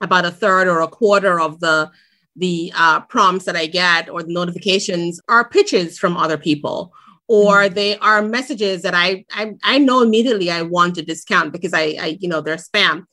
[0.00, 1.90] about a third or a quarter of the
[2.36, 6.92] the uh, prompts that I get or the notifications are pitches from other people
[7.30, 7.74] or mm-hmm.
[7.74, 11.96] they are messages that I, I I know immediately I want to discount because I,
[12.00, 13.04] I you know they're spam.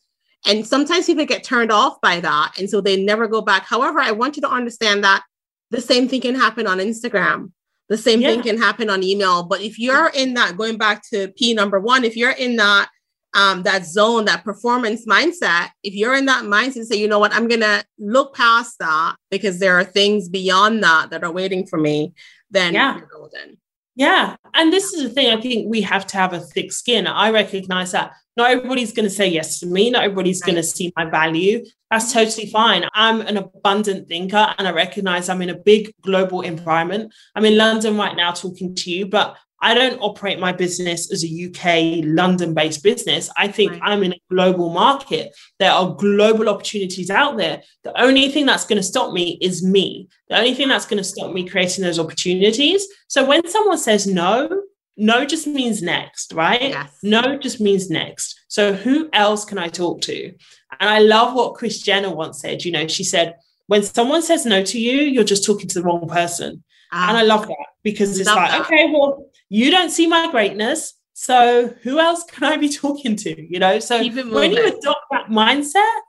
[0.45, 2.54] And sometimes people get turned off by that.
[2.58, 3.65] And so they never go back.
[3.65, 5.23] However, I want you to understand that
[5.71, 7.52] the same thing can happen on Instagram.
[7.89, 8.30] The same yeah.
[8.30, 9.43] thing can happen on email.
[9.43, 12.89] But if you're in that, going back to P number one, if you're in that
[13.34, 17.34] um, that zone, that performance mindset, if you're in that mindset, say, you know what,
[17.34, 21.78] I'm gonna look past that because there are things beyond that that are waiting for
[21.78, 22.13] me,
[22.50, 22.97] then yeah.
[22.97, 23.58] you're golden.
[23.97, 24.36] Yeah.
[24.53, 27.07] And this is the thing, I think we have to have a thick skin.
[27.07, 30.51] I recognize that not everybody's going to say yes to me, not everybody's right.
[30.51, 31.65] going to see my value.
[31.89, 32.88] That's totally fine.
[32.93, 37.12] I'm an abundant thinker and I recognize I'm in a big global environment.
[37.36, 41.23] I'm in London right now talking to you, but I don't operate my business as
[41.23, 43.29] a UK London based business.
[43.37, 43.81] I think right.
[43.83, 45.35] I'm in a global market.
[45.59, 47.63] There are global opportunities out there.
[47.83, 50.07] The only thing that's going to stop me is me.
[50.29, 52.87] The only thing that's going to stop me creating those opportunities.
[53.07, 54.63] So when someone says no,
[54.95, 56.61] no just means next, right?
[56.61, 56.97] Yes.
[57.01, 58.39] No just means next.
[58.47, 60.33] So who else can I talk to?
[60.79, 62.63] And I love what Kris Jenner once said.
[62.63, 63.35] You know, she said,
[63.67, 66.49] when someone says no to you, you're just talking to the wrong person.
[66.49, 67.17] and ah.
[67.17, 68.61] I love that because it's like, that.
[68.61, 70.93] okay, well, you don't see my greatness.
[71.13, 73.41] So who else can I be talking to?
[73.41, 75.99] You know, so when you adopt that mindset,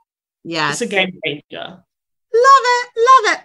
[0.43, 1.43] yeah, it's a game changer.
[1.61, 1.83] Love
[2.33, 2.89] it.
[2.97, 3.39] Love it.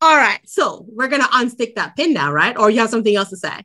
[0.00, 0.40] All right.
[0.46, 2.56] So we're gonna unstick that pin now, right?
[2.56, 3.64] Or you have something else to say?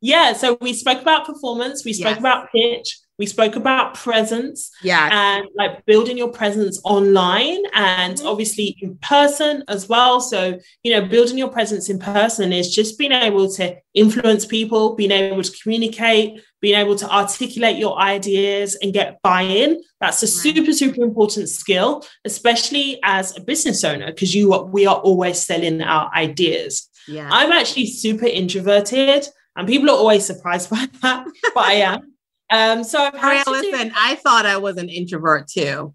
[0.00, 0.32] Yeah.
[0.32, 2.18] So we spoke about performance, we spoke yes.
[2.18, 8.26] about pitch, we spoke about presence yeah and like building your presence online and mm-hmm.
[8.26, 10.20] obviously in person as well.
[10.20, 14.94] So you know building your presence in person is just being able to influence people
[14.94, 19.80] being able to communicate being able to articulate your ideas and get buy-in.
[20.00, 24.86] That's a super super important skill especially as a business owner because you are, we
[24.86, 26.88] are always selling our ideas.
[27.06, 29.26] Yeah i'm actually super introverted
[29.56, 32.12] and people are always surprised by that but i am
[32.50, 35.94] um, so I've had listen, do- I thought I was an introvert too.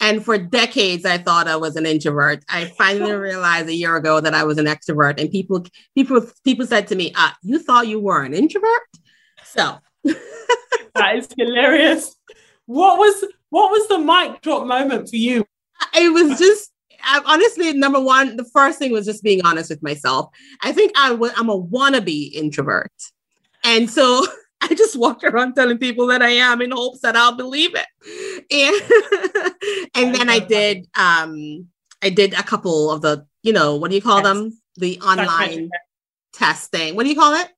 [0.00, 2.44] And for decades, I thought I was an introvert.
[2.48, 5.20] I finally realized a year ago that I was an extrovert.
[5.20, 8.88] And people, people, people said to me, uh, "You thought you were an introvert?"
[9.44, 12.14] So that is hilarious.
[12.66, 15.44] What was what was the mic drop moment for you?
[15.94, 16.70] It was just
[17.02, 18.36] I, honestly number one.
[18.36, 20.28] The first thing was just being honest with myself.
[20.62, 22.92] I think I w- I'm a wannabe introvert,
[23.64, 24.24] and so
[24.70, 27.86] I just walk around telling people that I am in hopes that I'll believe it.
[28.50, 31.68] And and then I did um
[32.02, 34.58] I did a couple of the, you know, what do you call them?
[34.76, 35.70] The online
[36.32, 36.94] testing.
[36.94, 37.48] What do you call it?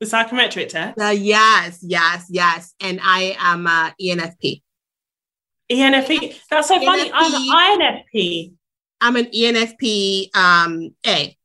[0.00, 0.98] The psychometric test.
[0.98, 2.74] Uh, yes, yes, yes.
[2.80, 4.62] And I am uh, ENFP.
[5.70, 6.40] ENFP.
[6.50, 6.84] That's so ENFP.
[6.84, 7.10] funny.
[7.14, 8.52] I'm an INFP.
[9.00, 11.36] I'm an ENFP um, A.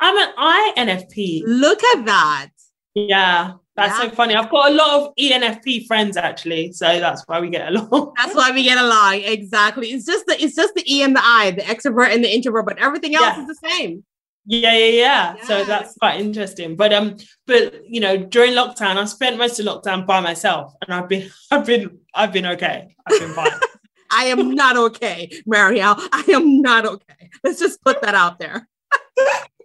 [0.00, 1.42] I'm an INFP.
[1.46, 2.48] Look at that.
[2.94, 3.54] Yeah.
[3.76, 4.10] That's yeah.
[4.10, 4.34] so funny.
[4.34, 8.12] I've got a lot of ENFP friends actually, so that's why we get along.
[8.16, 9.22] That's why we get along.
[9.24, 9.88] Exactly.
[9.88, 12.66] It's just the it's just the E and the I, the extrovert and the introvert,
[12.66, 13.42] but everything else yeah.
[13.42, 14.04] is the same.
[14.46, 15.44] Yeah, yeah, yeah.
[15.44, 16.76] So that's quite interesting.
[16.76, 20.94] But um, but you know, during lockdown, I spent most of lockdown by myself, and
[20.94, 22.94] I've been, I've been, I've been okay.
[23.06, 23.50] I've been fine.
[24.10, 25.96] I am not okay, Marielle.
[26.12, 27.30] I am not okay.
[27.42, 28.68] Let's just put that out there.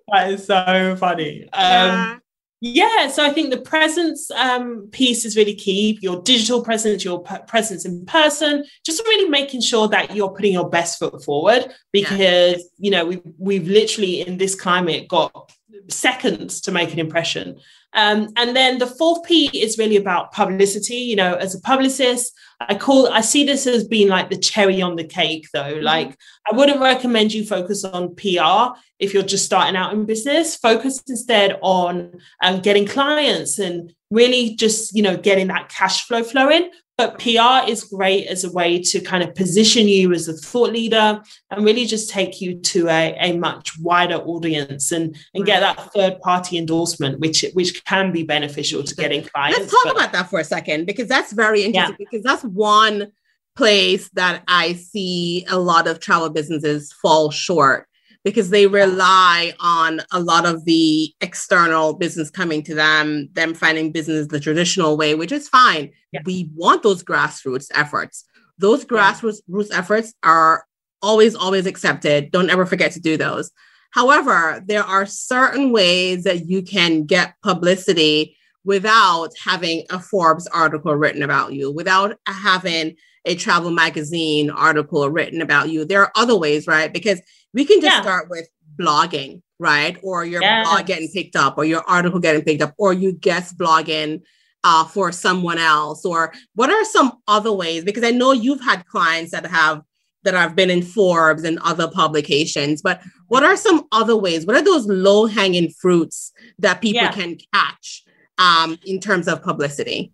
[0.07, 1.47] that is so funny.
[1.53, 2.21] Um,
[2.61, 3.07] yeah.
[3.07, 5.97] So I think the presence um, piece is really key.
[6.01, 10.53] Your digital presence, your p- presence in person, just really making sure that you're putting
[10.53, 11.73] your best foot forward.
[11.93, 12.55] Because yeah.
[12.77, 15.51] you know we've we've literally in this climate got
[15.87, 17.59] seconds to make an impression.
[17.93, 20.95] Um, and then the fourth P is really about publicity.
[20.95, 24.81] You know, as a publicist, I call I see this as being like the cherry
[24.81, 25.75] on the cake, though.
[25.75, 25.83] Mm-hmm.
[25.83, 26.17] Like
[26.51, 30.55] I wouldn't recommend you focus on PR if you're just starting out in business.
[30.55, 36.23] Focus instead on um, getting clients and really just you know getting that cash flow
[36.23, 36.69] flowing
[36.99, 40.73] but PR is great as a way to kind of position you as a thought
[40.73, 45.61] leader and really just take you to a, a much wider audience and, and get
[45.61, 49.59] that third party endorsement, which which can be beneficial to getting clients.
[49.59, 52.05] Let's talk but, about that for a second because that's very interesting yeah.
[52.11, 53.13] because that's one
[53.55, 57.87] place that I see a lot of travel businesses fall short
[58.23, 63.91] because they rely on a lot of the external business coming to them, them finding
[63.91, 65.91] business the traditional way, which is fine.
[66.11, 66.21] Yeah.
[66.25, 68.25] We want those grassroots efforts.
[68.57, 69.77] Those grassroots yeah.
[69.77, 70.65] efforts are
[71.01, 72.31] always, always accepted.
[72.31, 73.51] Don't ever forget to do those.
[73.91, 80.93] However, there are certain ways that you can get publicity without having a Forbes article
[80.95, 85.85] written about you, without having a travel magazine article written about you.
[85.85, 86.91] There are other ways, right?
[86.91, 87.21] Because
[87.53, 88.01] we can just yeah.
[88.01, 88.47] start with
[88.79, 89.97] blogging, right?
[90.03, 90.67] Or your yes.
[90.67, 94.21] blog getting picked up, or your article getting picked up, or you guest blogging
[94.63, 96.05] uh, for someone else.
[96.05, 97.83] Or what are some other ways?
[97.83, 99.81] Because I know you've had clients that have
[100.23, 104.45] that have been in Forbes and other publications, but what are some other ways?
[104.45, 107.11] What are those low hanging fruits that people yeah.
[107.13, 108.03] can catch
[108.37, 110.11] um, in terms of publicity?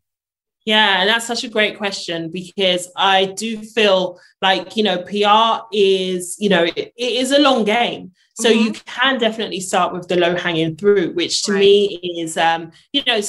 [0.66, 5.68] Yeah, and that's such a great question because I do feel like, you know, PR
[5.72, 8.14] is, you know, it, it is a long game.
[8.34, 8.60] So mm-hmm.
[8.60, 11.60] you can definitely start with the low hanging fruit, which to right.
[11.60, 13.22] me is, um, you know,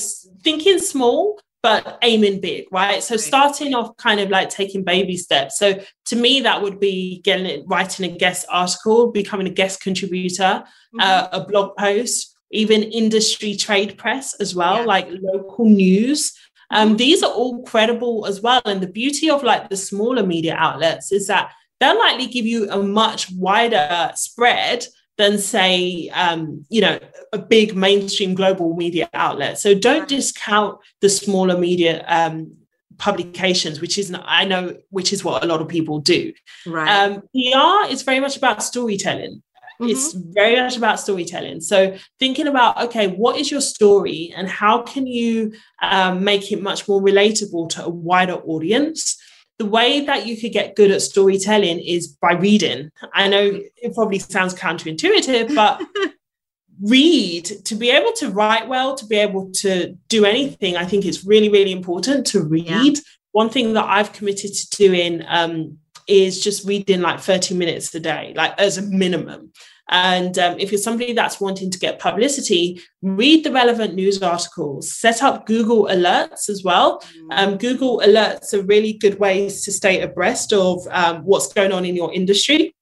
[0.42, 3.03] thinking small, but aiming big, right?
[3.03, 5.59] So starting off kind of like taking baby steps.
[5.59, 9.81] So to me, that would be getting it, writing a guest article, becoming a guest
[9.81, 11.01] contributor, mm-hmm.
[11.01, 14.85] uh, a blog post, even industry trade press as well, yeah.
[14.85, 16.33] like local news.
[16.70, 18.62] Um, these are all credible as well.
[18.64, 22.70] And the beauty of like the smaller media outlets is that they'll likely give you
[22.70, 24.87] a much wider spread
[25.18, 26.98] than say um, you know
[27.33, 29.59] a big mainstream global media outlet.
[29.59, 32.52] So don't discount the smaller media um,
[32.98, 36.33] publications which is i know which is what a lot of people do.
[36.66, 36.88] Right.
[36.88, 39.42] Um, pr is very much about storytelling
[39.81, 39.91] Mm-hmm.
[39.91, 41.61] It's very much about storytelling.
[41.61, 46.62] So thinking about okay, what is your story, and how can you um, make it
[46.62, 49.21] much more relatable to a wider audience?
[49.59, 52.91] The way that you could get good at storytelling is by reading.
[53.15, 55.83] I know it probably sounds counterintuitive, but
[56.83, 60.77] read to be able to write well, to be able to do anything.
[60.77, 62.67] I think it's really, really important to read.
[62.67, 63.01] Yeah.
[63.33, 68.01] One thing that I've committed to doing um, is just reading like 30 minutes a
[68.01, 69.53] day, like as a minimum.
[69.88, 74.92] And um, if you're somebody that's wanting to get publicity, read the relevant news articles,
[74.92, 77.01] set up Google Alerts as well.
[77.01, 77.29] Mm.
[77.31, 81.85] Um, Google Alerts are really good ways to stay abreast of um, what's going on
[81.85, 82.75] in your industry.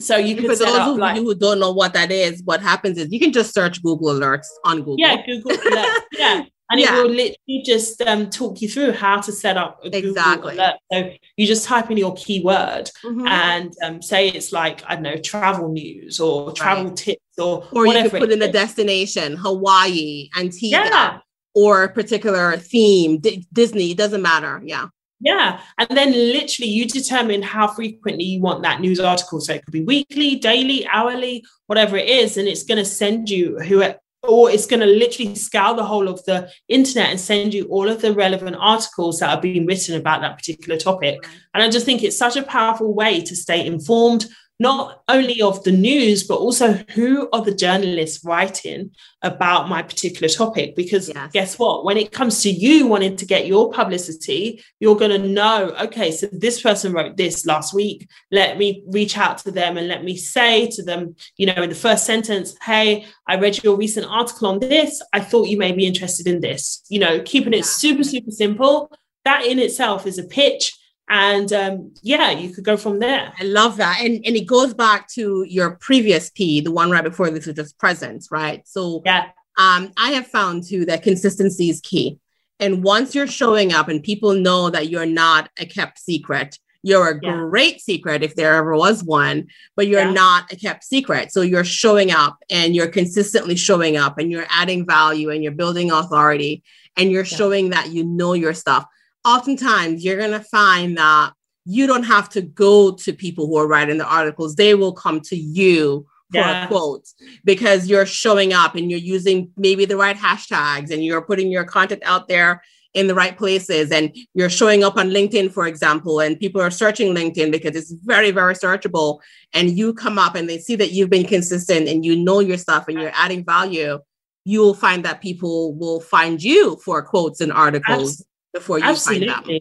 [0.00, 2.98] So you can for those up, like, who don't know what that is, what happens
[2.98, 4.96] is you can just search Google Alerts on Google.
[4.98, 5.98] Yeah, Google Alerts.
[6.18, 6.98] yeah and yeah.
[6.98, 10.52] it will literally just um, talk you through how to set up a exactly.
[10.52, 10.76] Google alert.
[10.92, 13.26] So you just type in your keyword mm-hmm.
[13.26, 16.96] and um, say it's like I don't know travel news or travel right.
[16.96, 21.18] tips or or you could put in a destination, Hawaii, Antigua, yeah.
[21.54, 23.90] or a particular theme, D- Disney.
[23.90, 24.62] It doesn't matter.
[24.64, 24.86] Yeah.
[25.22, 25.60] Yeah.
[25.76, 29.40] And then literally you determine how frequently you want that news article.
[29.40, 32.38] So it could be weekly, daily, hourly, whatever it is.
[32.38, 33.82] And it's going to send you who
[34.22, 37.88] or it's going to literally scour the whole of the internet and send you all
[37.88, 41.18] of the relevant articles that are being written about that particular topic.
[41.54, 44.26] And I just think it's such a powerful way to stay informed,
[44.60, 48.90] not only of the news, but also who are the journalists writing
[49.22, 50.76] about my particular topic.
[50.76, 51.32] Because yes.
[51.32, 51.84] guess what?
[51.84, 56.12] When it comes to you wanting to get your publicity, you're going to know, okay,
[56.12, 58.06] so this person wrote this last week.
[58.30, 61.70] Let me reach out to them and let me say to them, you know, in
[61.70, 65.02] the first sentence, hey, I read your recent article on this.
[65.14, 66.84] I thought you may be interested in this.
[66.90, 67.62] You know, keeping it yeah.
[67.62, 68.92] super, super simple.
[69.24, 70.76] That in itself is a pitch
[71.10, 74.72] and um, yeah you could go from there i love that and and it goes
[74.72, 79.02] back to your previous p the one right before this was just presence right so
[79.04, 82.18] yeah um, i have found too that consistency is key
[82.60, 87.10] and once you're showing up and people know that you're not a kept secret you're
[87.10, 87.36] a yeah.
[87.36, 90.12] great secret if there ever was one, but you're yeah.
[90.12, 91.30] not a kept secret.
[91.30, 95.52] So you're showing up and you're consistently showing up and you're adding value and you're
[95.52, 96.62] building authority
[96.96, 97.36] and you're yeah.
[97.36, 98.86] showing that you know your stuff
[99.24, 101.32] oftentimes you're going to find that
[101.64, 104.56] you don't have to go to people who are writing the articles.
[104.56, 106.64] They will come to you for yeah.
[106.64, 107.06] a quote
[107.44, 111.64] because you're showing up and you're using maybe the right hashtags and you're putting your
[111.64, 112.62] content out there
[112.94, 116.70] in the right places and you're showing up on LinkedIn, for example, and people are
[116.70, 119.20] searching LinkedIn because it's very, very searchable.
[119.52, 122.58] And you come up and they see that you've been consistent and you know your
[122.58, 124.00] stuff and you're adding value.
[124.44, 129.28] You will find that people will find you for quotes and articles before you Absolutely.
[129.28, 129.58] find them.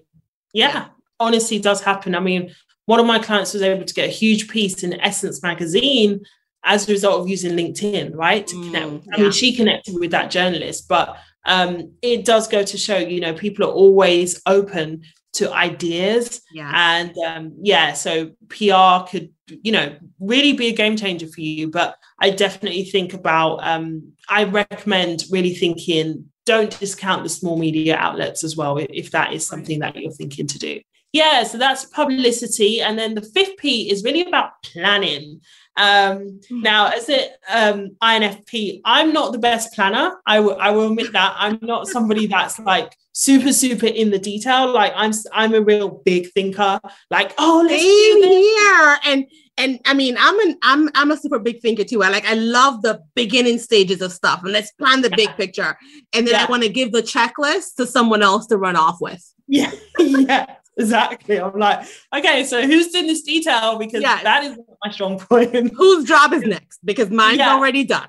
[0.54, 0.86] Yeah, yeah,
[1.20, 2.16] honestly, does happen.
[2.16, 2.54] I mean,
[2.86, 6.22] one of my clients was able to get a huge piece in Essence magazine
[6.64, 8.46] as a result of using LinkedIn, right?
[8.48, 8.88] To connect.
[8.88, 12.98] Mm, I mean, she connected with that journalist, but um, it does go to show,
[12.98, 16.42] you know, people are always open to ideas.
[16.52, 16.72] Yeah.
[16.74, 21.70] And um, yeah, so PR could, you know, really be a game changer for you.
[21.70, 27.96] But I definitely think about, um, I recommend really thinking, don't discount the small media
[27.96, 30.82] outlets as well, if that is something that you're thinking to do.
[31.14, 32.82] Yeah, so that's publicity.
[32.82, 35.42] And then the fifth P is really about planning.
[35.78, 36.62] Um, hmm.
[36.62, 40.18] now, as an um, INFP, I'm not the best planner.
[40.26, 41.36] I, w- I will admit that.
[41.38, 44.72] I'm not somebody that's like super, super in the detail.
[44.72, 46.80] Like I'm, I'm a real big thinker.
[47.12, 48.98] Like, oh, let's Same here.
[49.06, 49.26] And
[49.60, 52.02] and I mean, I'm an I'm I'm a super big thinker too.
[52.02, 55.78] I like I love the beginning stages of stuff, and let's plan the big picture.
[56.14, 56.46] And then yeah.
[56.46, 59.24] I want to give the checklist to someone else to run off with.
[59.48, 61.40] Yeah, yeah exactly.
[61.40, 63.78] I'm like, okay, so who's doing this detail?
[63.78, 64.24] Because yeah.
[64.24, 65.74] that is my strong point.
[65.78, 66.80] Whose job is next?
[66.84, 67.54] Because mine's yeah.
[67.54, 68.08] already done.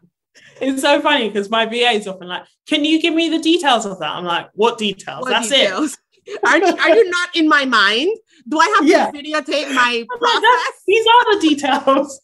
[0.60, 3.86] It's so funny because my VA is often like, can you give me the details
[3.86, 4.10] of that?
[4.10, 5.22] I'm like, what details?
[5.22, 5.94] What That's details?
[5.94, 5.98] it.
[6.44, 8.16] Are, are you not in my mind?
[8.48, 9.10] Do I have yeah.
[9.10, 10.82] to videotape my process?
[10.86, 12.20] These are the details.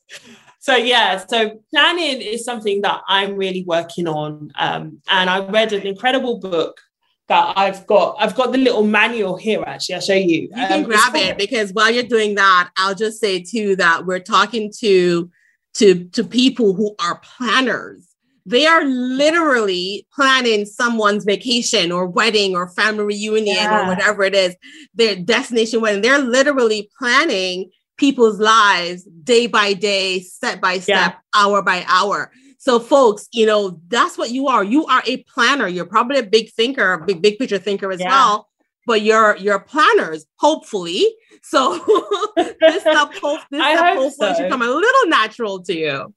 [0.58, 4.50] so yeah, so planning is something that I'm really working on.
[4.58, 6.80] Um, and I read an incredible book
[7.28, 8.16] that I've got.
[8.18, 9.62] I've got the little manual here.
[9.66, 10.42] Actually, I'll show you.
[10.42, 14.06] You can um, grab it because while you're doing that, I'll just say too that
[14.06, 15.30] we're talking to
[15.74, 18.05] to to people who are planners.
[18.46, 23.84] They are literally planning someone's vacation or wedding or family reunion yeah.
[23.84, 24.54] or whatever it is,
[24.94, 26.00] their destination wedding.
[26.00, 31.40] They're literally planning people's lives day by day, step by step, yeah.
[31.40, 32.30] hour by hour.
[32.58, 34.62] So, folks, you know, that's what you are.
[34.62, 35.66] You are a planner.
[35.66, 38.08] You're probably a big thinker, a big, big picture thinker as yeah.
[38.08, 38.48] well.
[38.86, 41.04] But you're you're planners, hopefully.
[41.42, 41.74] So
[42.36, 43.12] this stuff,
[43.50, 44.34] this I stuff hopefully so.
[44.34, 46.14] should come a little natural to you.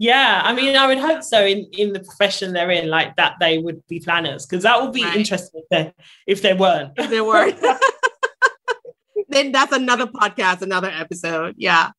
[0.00, 1.44] Yeah, I mean, I would hope so.
[1.44, 4.92] In in the profession they're in, like that, they would be planners because that would
[4.92, 5.16] be right.
[5.16, 5.92] interesting if they,
[6.26, 6.92] if they weren't.
[6.96, 7.60] If they weren't,
[9.28, 11.56] then that's another podcast, another episode.
[11.58, 11.90] Yeah.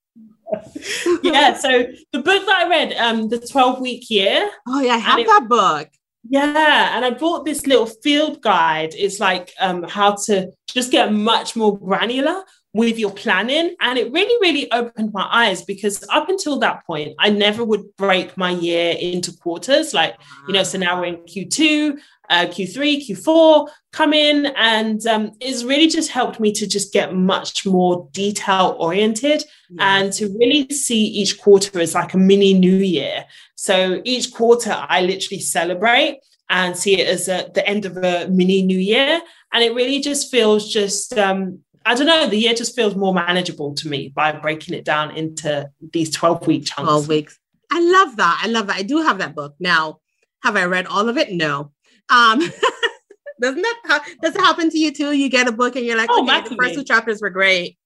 [1.24, 1.56] yeah.
[1.56, 4.50] So the book that I read, um, the 12 week year.
[4.68, 5.90] Oh, yeah, I have it, that book.
[6.28, 6.96] Yeah.
[6.96, 8.94] And I bought this little field guide.
[8.98, 12.44] It's like um, how to just get much more granular
[12.74, 13.76] with your planning.
[13.82, 17.96] And it really, really opened my eyes because up until that point, I never would
[17.98, 19.94] break my year into quarters.
[19.94, 20.16] Like,
[20.48, 21.98] you know, so now we're in Q2,
[22.30, 27.16] uh, Q3, Q4 come in, and um, it's really just helped me to just get
[27.16, 29.98] much more detail oriented yeah.
[29.98, 33.26] and to really see each quarter as like a mini new year.
[33.56, 38.28] So each quarter, I literally celebrate and see it as a, the end of a
[38.28, 39.22] mini new year.
[39.52, 43.14] And it really just feels just, um, I don't know, the year just feels more
[43.14, 46.84] manageable to me by breaking it down into these 12 week chunks.
[46.84, 47.40] 12 weeks.
[47.72, 48.42] I love that.
[48.44, 48.78] I love that.
[48.78, 49.56] I do have that book.
[49.60, 50.00] Now,
[50.44, 51.32] have I read all of it?
[51.32, 51.72] No.
[52.10, 52.40] Um,
[53.42, 55.12] doesn't that does it happen to you too?
[55.12, 57.78] You get a book and you're like, oh, okay, the first two chapters were great.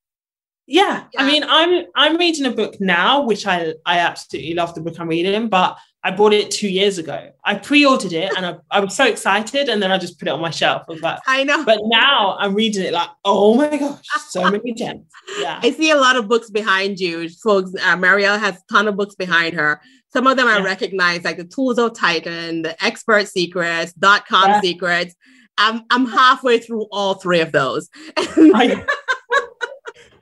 [0.66, 1.06] Yeah.
[1.14, 1.22] yeah.
[1.22, 5.00] I mean, I'm I'm reading a book now, which I I absolutely love the book
[5.00, 7.32] I'm reading, but I bought it two years ago.
[7.46, 10.32] I pre-ordered it and I, I was so excited, and then I just put it
[10.32, 10.84] on my shelf.
[10.90, 11.64] I was like, I know.
[11.64, 15.06] But now I'm reading it like, oh my gosh, so many gems.
[15.40, 15.60] Yeah.
[15.64, 17.72] I see a lot of books behind you, folks.
[17.76, 19.82] Uh, Marielle has a ton of books behind her.
[20.12, 24.50] Some of them I recognize, like the Tools of Titan, the Expert Secrets, Dot Com
[24.50, 24.62] yeah.
[24.62, 25.16] Secrets.
[25.58, 27.90] I'm I'm halfway through all three of those.
[28.18, 28.86] I,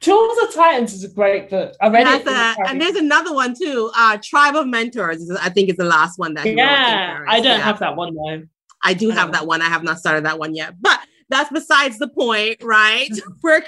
[0.01, 1.75] Tools of Titans is a great book.
[1.79, 2.27] I read it.
[2.27, 3.91] A, and there's another one too.
[3.95, 5.29] Uh, Tribe of Mentors.
[5.39, 6.45] I think is the last one that.
[6.45, 7.63] Yeah, I don't yeah.
[7.63, 8.43] have that one though.
[8.83, 9.61] I do have that one.
[9.61, 10.99] I have not started that one yet, but
[11.29, 13.09] that's besides the point, right?
[13.43, 13.63] We're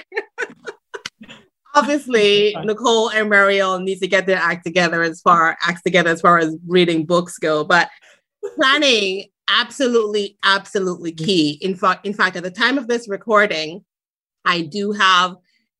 [1.76, 6.20] obviously Nicole and Marielle need to get their act together as far acts together as
[6.20, 7.62] far as reading books go.
[7.62, 7.90] But
[8.56, 11.58] planning absolutely, absolutely key.
[11.62, 13.84] In fact, in fact, at the time of this recording,
[14.44, 15.36] I do have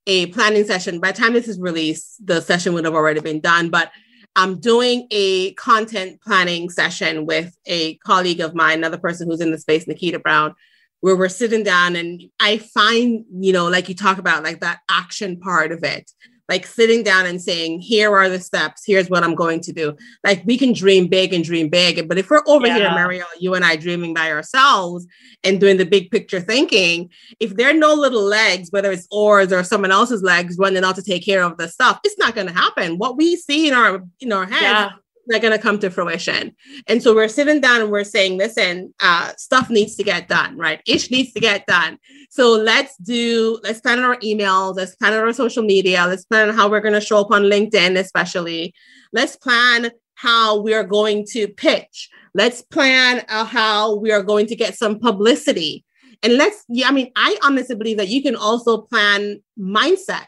[0.06, 1.00] a planning session.
[1.00, 3.70] By the time this is released, the session would have already been done.
[3.70, 3.90] But
[4.36, 9.52] I'm doing a content planning session with a colleague of mine, another person who's in
[9.52, 10.54] the space, Nikita Brown,
[11.00, 14.80] where we're sitting down and I find, you know, like you talk about, like that
[14.90, 16.10] action part of it,
[16.48, 19.96] like sitting down and saying, here are the steps, here's what I'm going to do.
[20.22, 22.08] Like we can dream big and dream big.
[22.08, 22.76] But if we're over yeah.
[22.76, 25.06] here, Marielle, you and I dreaming by ourselves
[25.42, 29.52] and doing the big picture thinking, if there are no little legs, whether it's ours
[29.52, 32.46] or someone else's legs running out to take care of the stuff, it's not going
[32.46, 32.98] to happen.
[32.98, 34.90] What we see in our in our heads yeah
[35.26, 36.54] they're going to come to fruition.
[36.86, 40.56] And so we're sitting down and we're saying, listen, uh, stuff needs to get done,
[40.58, 40.80] right?
[40.86, 41.98] Ish needs to get done.
[42.34, 46.68] So let's do, let's plan our emails, let's plan our social media, let's plan how
[46.68, 48.74] we're going to show up on LinkedIn, especially.
[49.12, 52.10] Let's plan how we are going to pitch.
[52.34, 55.84] Let's plan uh, how we are going to get some publicity.
[56.24, 60.26] And let's, yeah, I mean, I honestly believe that you can also plan mindset,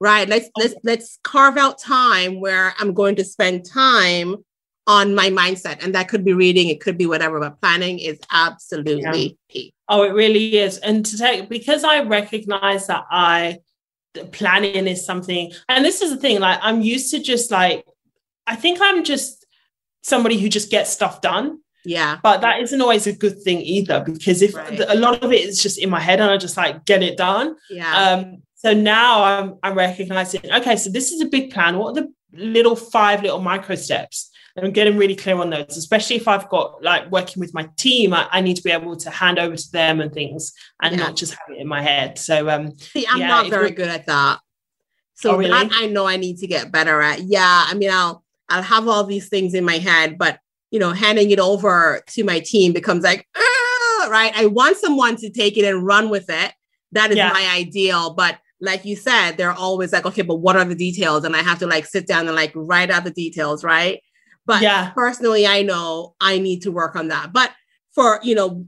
[0.00, 0.28] right?
[0.28, 4.36] Let's let's let's carve out time where I'm going to spend time
[4.88, 5.84] on my mindset.
[5.84, 9.34] And that could be reading, it could be whatever, but planning is absolutely yeah.
[9.48, 9.74] key.
[9.88, 10.78] Oh, it really is.
[10.78, 13.58] And to take because I recognize that I
[14.32, 17.84] planning is something, and this is the thing, like I'm used to just like
[18.46, 19.46] I think I'm just
[20.02, 21.60] somebody who just gets stuff done.
[21.84, 22.18] Yeah.
[22.22, 24.80] But that isn't always a good thing either, because if right.
[24.88, 27.18] a lot of it is just in my head and I just like get it
[27.18, 27.56] done.
[27.70, 27.94] Yeah.
[27.94, 31.76] Um, so now I'm I'm recognizing, okay, so this is a big plan.
[31.76, 34.30] What are the little five little micro steps?
[34.58, 37.68] And I'm getting really clear on those, especially if I've got like working with my
[37.76, 40.52] team, I, I need to be able to hand over to them and things
[40.82, 41.04] and yeah.
[41.04, 42.18] not just have it in my head.
[42.18, 44.40] So um see, I'm yeah, not very good at that.
[45.14, 45.50] So oh, really?
[45.50, 47.22] that I know I need to get better at.
[47.22, 47.66] Yeah.
[47.68, 50.40] I mean, I'll I'll have all these things in my head, but
[50.70, 53.26] you know, handing it over to my team becomes like,
[54.10, 54.32] right.
[54.36, 56.52] I want someone to take it and run with it.
[56.92, 57.32] That is yeah.
[57.32, 58.14] my ideal.
[58.14, 61.24] But like you said, they're always like, okay, but what are the details?
[61.24, 64.02] And I have to like sit down and like write out the details, right?
[64.48, 64.90] But yeah.
[64.94, 67.34] personally, I know I need to work on that.
[67.34, 67.52] But
[67.94, 68.66] for, you know,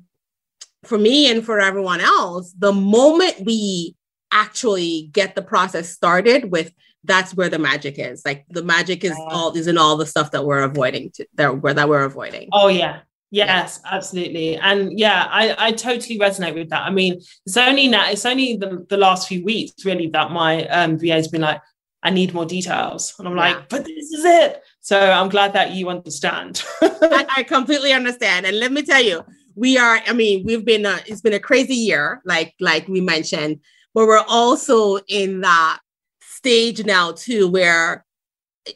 [0.85, 3.97] for me and for everyone else, the moment we
[4.31, 6.73] actually get the process started with
[7.05, 8.23] that's where the magic is.
[8.27, 11.63] Like the magic is all is in all the stuff that we're avoiding to, that
[11.63, 12.51] where that we're avoiding.
[12.53, 13.01] Oh yeah.
[13.31, 13.95] Yes, yeah.
[13.95, 14.57] absolutely.
[14.57, 16.83] And yeah, I, I totally resonate with that.
[16.83, 20.67] I mean, it's only now, it's only the, the last few weeks really that my
[20.67, 21.63] um, VA has been like,
[22.03, 23.15] I need more details.
[23.19, 23.55] And I'm yeah.
[23.55, 24.63] like, but this is it.
[24.81, 26.63] So I'm glad that you understand.
[26.83, 28.47] I, I, completely understand.
[28.47, 29.25] And let me tell you,
[29.55, 33.01] we are, I mean, we've been, a, it's been a crazy year, like, like we
[33.01, 33.61] mentioned,
[33.95, 35.81] but we're also in that
[36.23, 38.07] stage now too where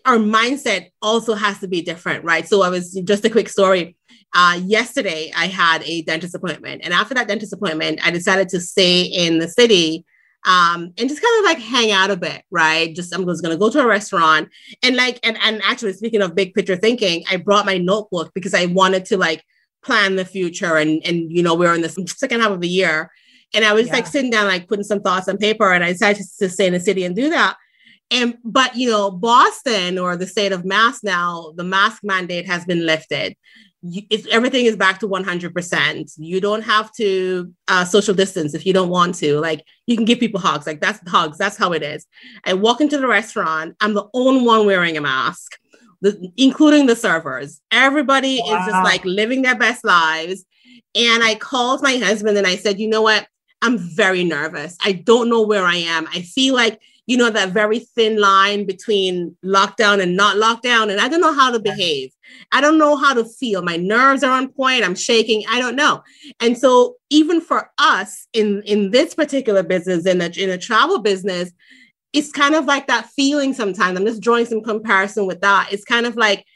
[0.04, 2.46] our mindset also has to be different, right?
[2.46, 3.96] So I was just a quick story.
[4.34, 8.60] Uh, yesterday, I had a dentist appointment, and after that dentist appointment, I decided to
[8.60, 10.04] stay in the city
[10.44, 12.94] um, and just kind of like hang out a bit, right?
[12.94, 14.48] Just I'm just gonna go to a restaurant
[14.82, 18.54] and like and and actually speaking of big picture thinking, I brought my notebook because
[18.54, 19.42] I wanted to like
[19.82, 23.10] plan the future and and you know we're in the second half of the year
[23.54, 23.94] and I was yeah.
[23.94, 26.72] like sitting down, like putting some thoughts on paper, and I decided to stay in
[26.72, 27.56] the city and do that.
[28.10, 32.64] And but you know, Boston or the state of Mass now, the mask mandate has
[32.64, 33.36] been lifted.
[33.86, 36.12] It's, everything is back to 100%.
[36.16, 39.38] You don't have to uh, social distance if you don't want to.
[39.38, 40.66] Like you can give people hugs.
[40.66, 41.36] Like that's hugs.
[41.36, 42.06] That's how it is.
[42.44, 43.76] I walk into the restaurant.
[43.80, 45.58] I'm the only one wearing a mask,
[46.00, 47.60] the, including the servers.
[47.70, 48.60] Everybody wow.
[48.60, 50.44] is just like living their best lives.
[50.94, 53.26] And I called my husband and I said, you know what?
[53.60, 54.76] I'm very nervous.
[54.82, 56.06] I don't know where I am.
[56.08, 60.90] I feel like, you know, that very thin line between lockdown and not lockdown.
[60.90, 62.10] And I don't know how to behave.
[62.52, 63.62] I don't know how to feel.
[63.62, 64.84] My nerves are on point.
[64.84, 65.44] I'm shaking.
[65.50, 66.02] I don't know.
[66.40, 71.00] And so even for us in, in this particular business, in a, in a travel
[71.00, 71.52] business,
[72.14, 73.98] it's kind of like that feeling sometimes.
[73.98, 75.68] I'm just drawing some comparison with that.
[75.72, 76.46] It's kind of like,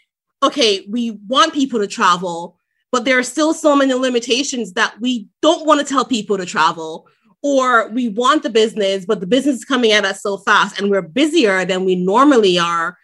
[0.43, 2.57] okay, we want people to travel,
[2.91, 6.47] but there are still so many limitations that we don't want to tell people to
[6.47, 7.07] travel
[7.43, 10.91] or we want the business but the business is coming at us so fast and
[10.91, 12.97] we're busier than we normally are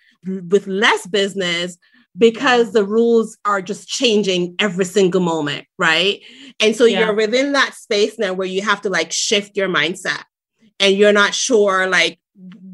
[0.48, 1.76] with less business
[2.16, 6.20] because the rules are just changing every single moment right
[6.60, 7.00] and so yeah.
[7.00, 10.22] you're within that space now where you have to like shift your mindset
[10.80, 12.18] and you're not sure like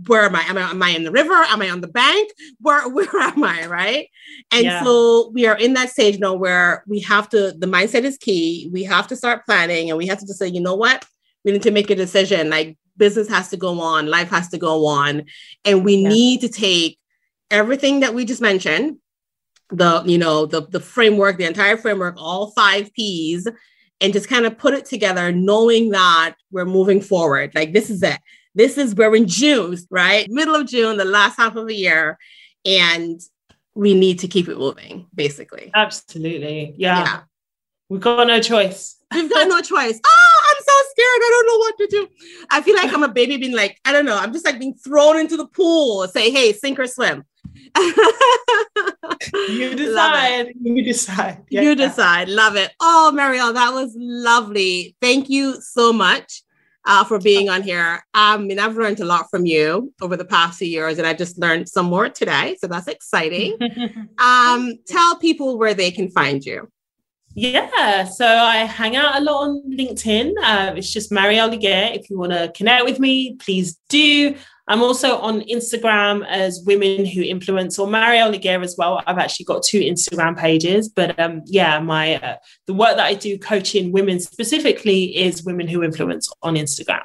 [0.07, 0.43] where am I?
[0.43, 1.33] Am I am I in the river?
[1.33, 2.31] Am I on the bank?
[2.61, 3.67] Where where am I?
[3.67, 4.09] Right.
[4.51, 4.83] And yeah.
[4.83, 8.69] so we are in that stage now where we have to, the mindset is key.
[8.73, 11.05] We have to start planning and we have to just say, you know what?
[11.45, 12.51] We need to make a decision.
[12.51, 15.25] Like business has to go on, life has to go on.
[15.65, 16.09] And we yeah.
[16.09, 16.99] need to take
[17.51, 18.99] everything that we just mentioned,
[19.71, 23.49] the, you know, the the framework, the entire framework, all five P's,
[24.01, 27.53] and just kind of put it together, knowing that we're moving forward.
[27.55, 28.19] Like this is it
[28.55, 30.29] this is we're in June, right?
[30.29, 32.19] Middle of June, the last half of the year.
[32.65, 33.21] And
[33.75, 35.71] we need to keep it moving, basically.
[35.75, 36.75] Absolutely.
[36.77, 36.99] Yeah.
[37.01, 37.21] yeah.
[37.89, 38.97] We've got no choice.
[39.13, 40.01] We've got no choice.
[40.05, 40.40] Oh,
[40.91, 41.21] scared.
[41.23, 42.09] I don't know what to do.
[42.51, 44.17] I feel like I'm a baby being like, I don't know.
[44.17, 46.07] I'm just like being thrown into the pool.
[46.09, 47.25] Say, hey, sink or swim.
[49.49, 50.53] you decide.
[50.61, 51.45] You decide.
[51.51, 51.63] Yeah.
[51.63, 52.29] You decide.
[52.29, 52.73] Love it.
[52.81, 54.97] Oh, Marielle, that was lovely.
[55.01, 56.43] Thank you so much
[56.85, 58.05] uh, for being on here.
[58.15, 61.15] I mean, I've learned a lot from you over the past few years, and I
[61.15, 62.57] just learned some more today.
[62.61, 63.57] So that's exciting.
[64.19, 66.69] um, tell people where they can find you.
[67.35, 70.33] Yeah, so I hang out a lot on LinkedIn.
[70.43, 71.97] Uh, it's just Marielle Legair.
[71.97, 74.35] If you want to connect with me, please do.
[74.67, 79.03] I'm also on Instagram as Women Who Influence or Marielle Legair as well.
[79.07, 83.15] I've actually got two Instagram pages, but um, yeah, my uh, the work that I
[83.15, 87.03] do coaching women specifically is Women Who Influence on Instagram.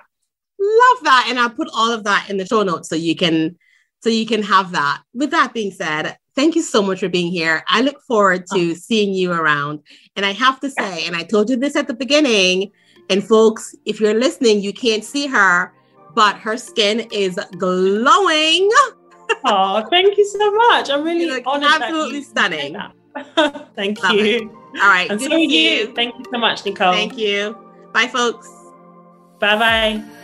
[0.59, 3.57] Love that, and I'll put all of that in the show notes so you can
[4.01, 5.01] so you can have that.
[5.13, 7.63] With that being said, thank you so much for being here.
[7.67, 8.73] I look forward to oh.
[8.73, 9.81] seeing you around.
[10.15, 12.71] And I have to say, and I told you this at the beginning,
[13.09, 15.73] and folks, if you're listening, you can't see her,
[16.13, 18.69] but her skin is glowing.
[19.45, 20.89] oh, thank you so much.
[20.89, 21.69] I'm really you honored.
[21.69, 22.77] Absolutely stunning.
[23.75, 24.25] thank Love you.
[24.25, 24.43] It.
[24.81, 25.09] All right.
[25.09, 25.47] And so you.
[25.47, 25.93] you.
[25.93, 26.93] Thank you so much, Nicole.
[26.93, 27.57] Thank you.
[27.93, 28.49] Bye, folks.
[29.39, 30.15] Bye bye.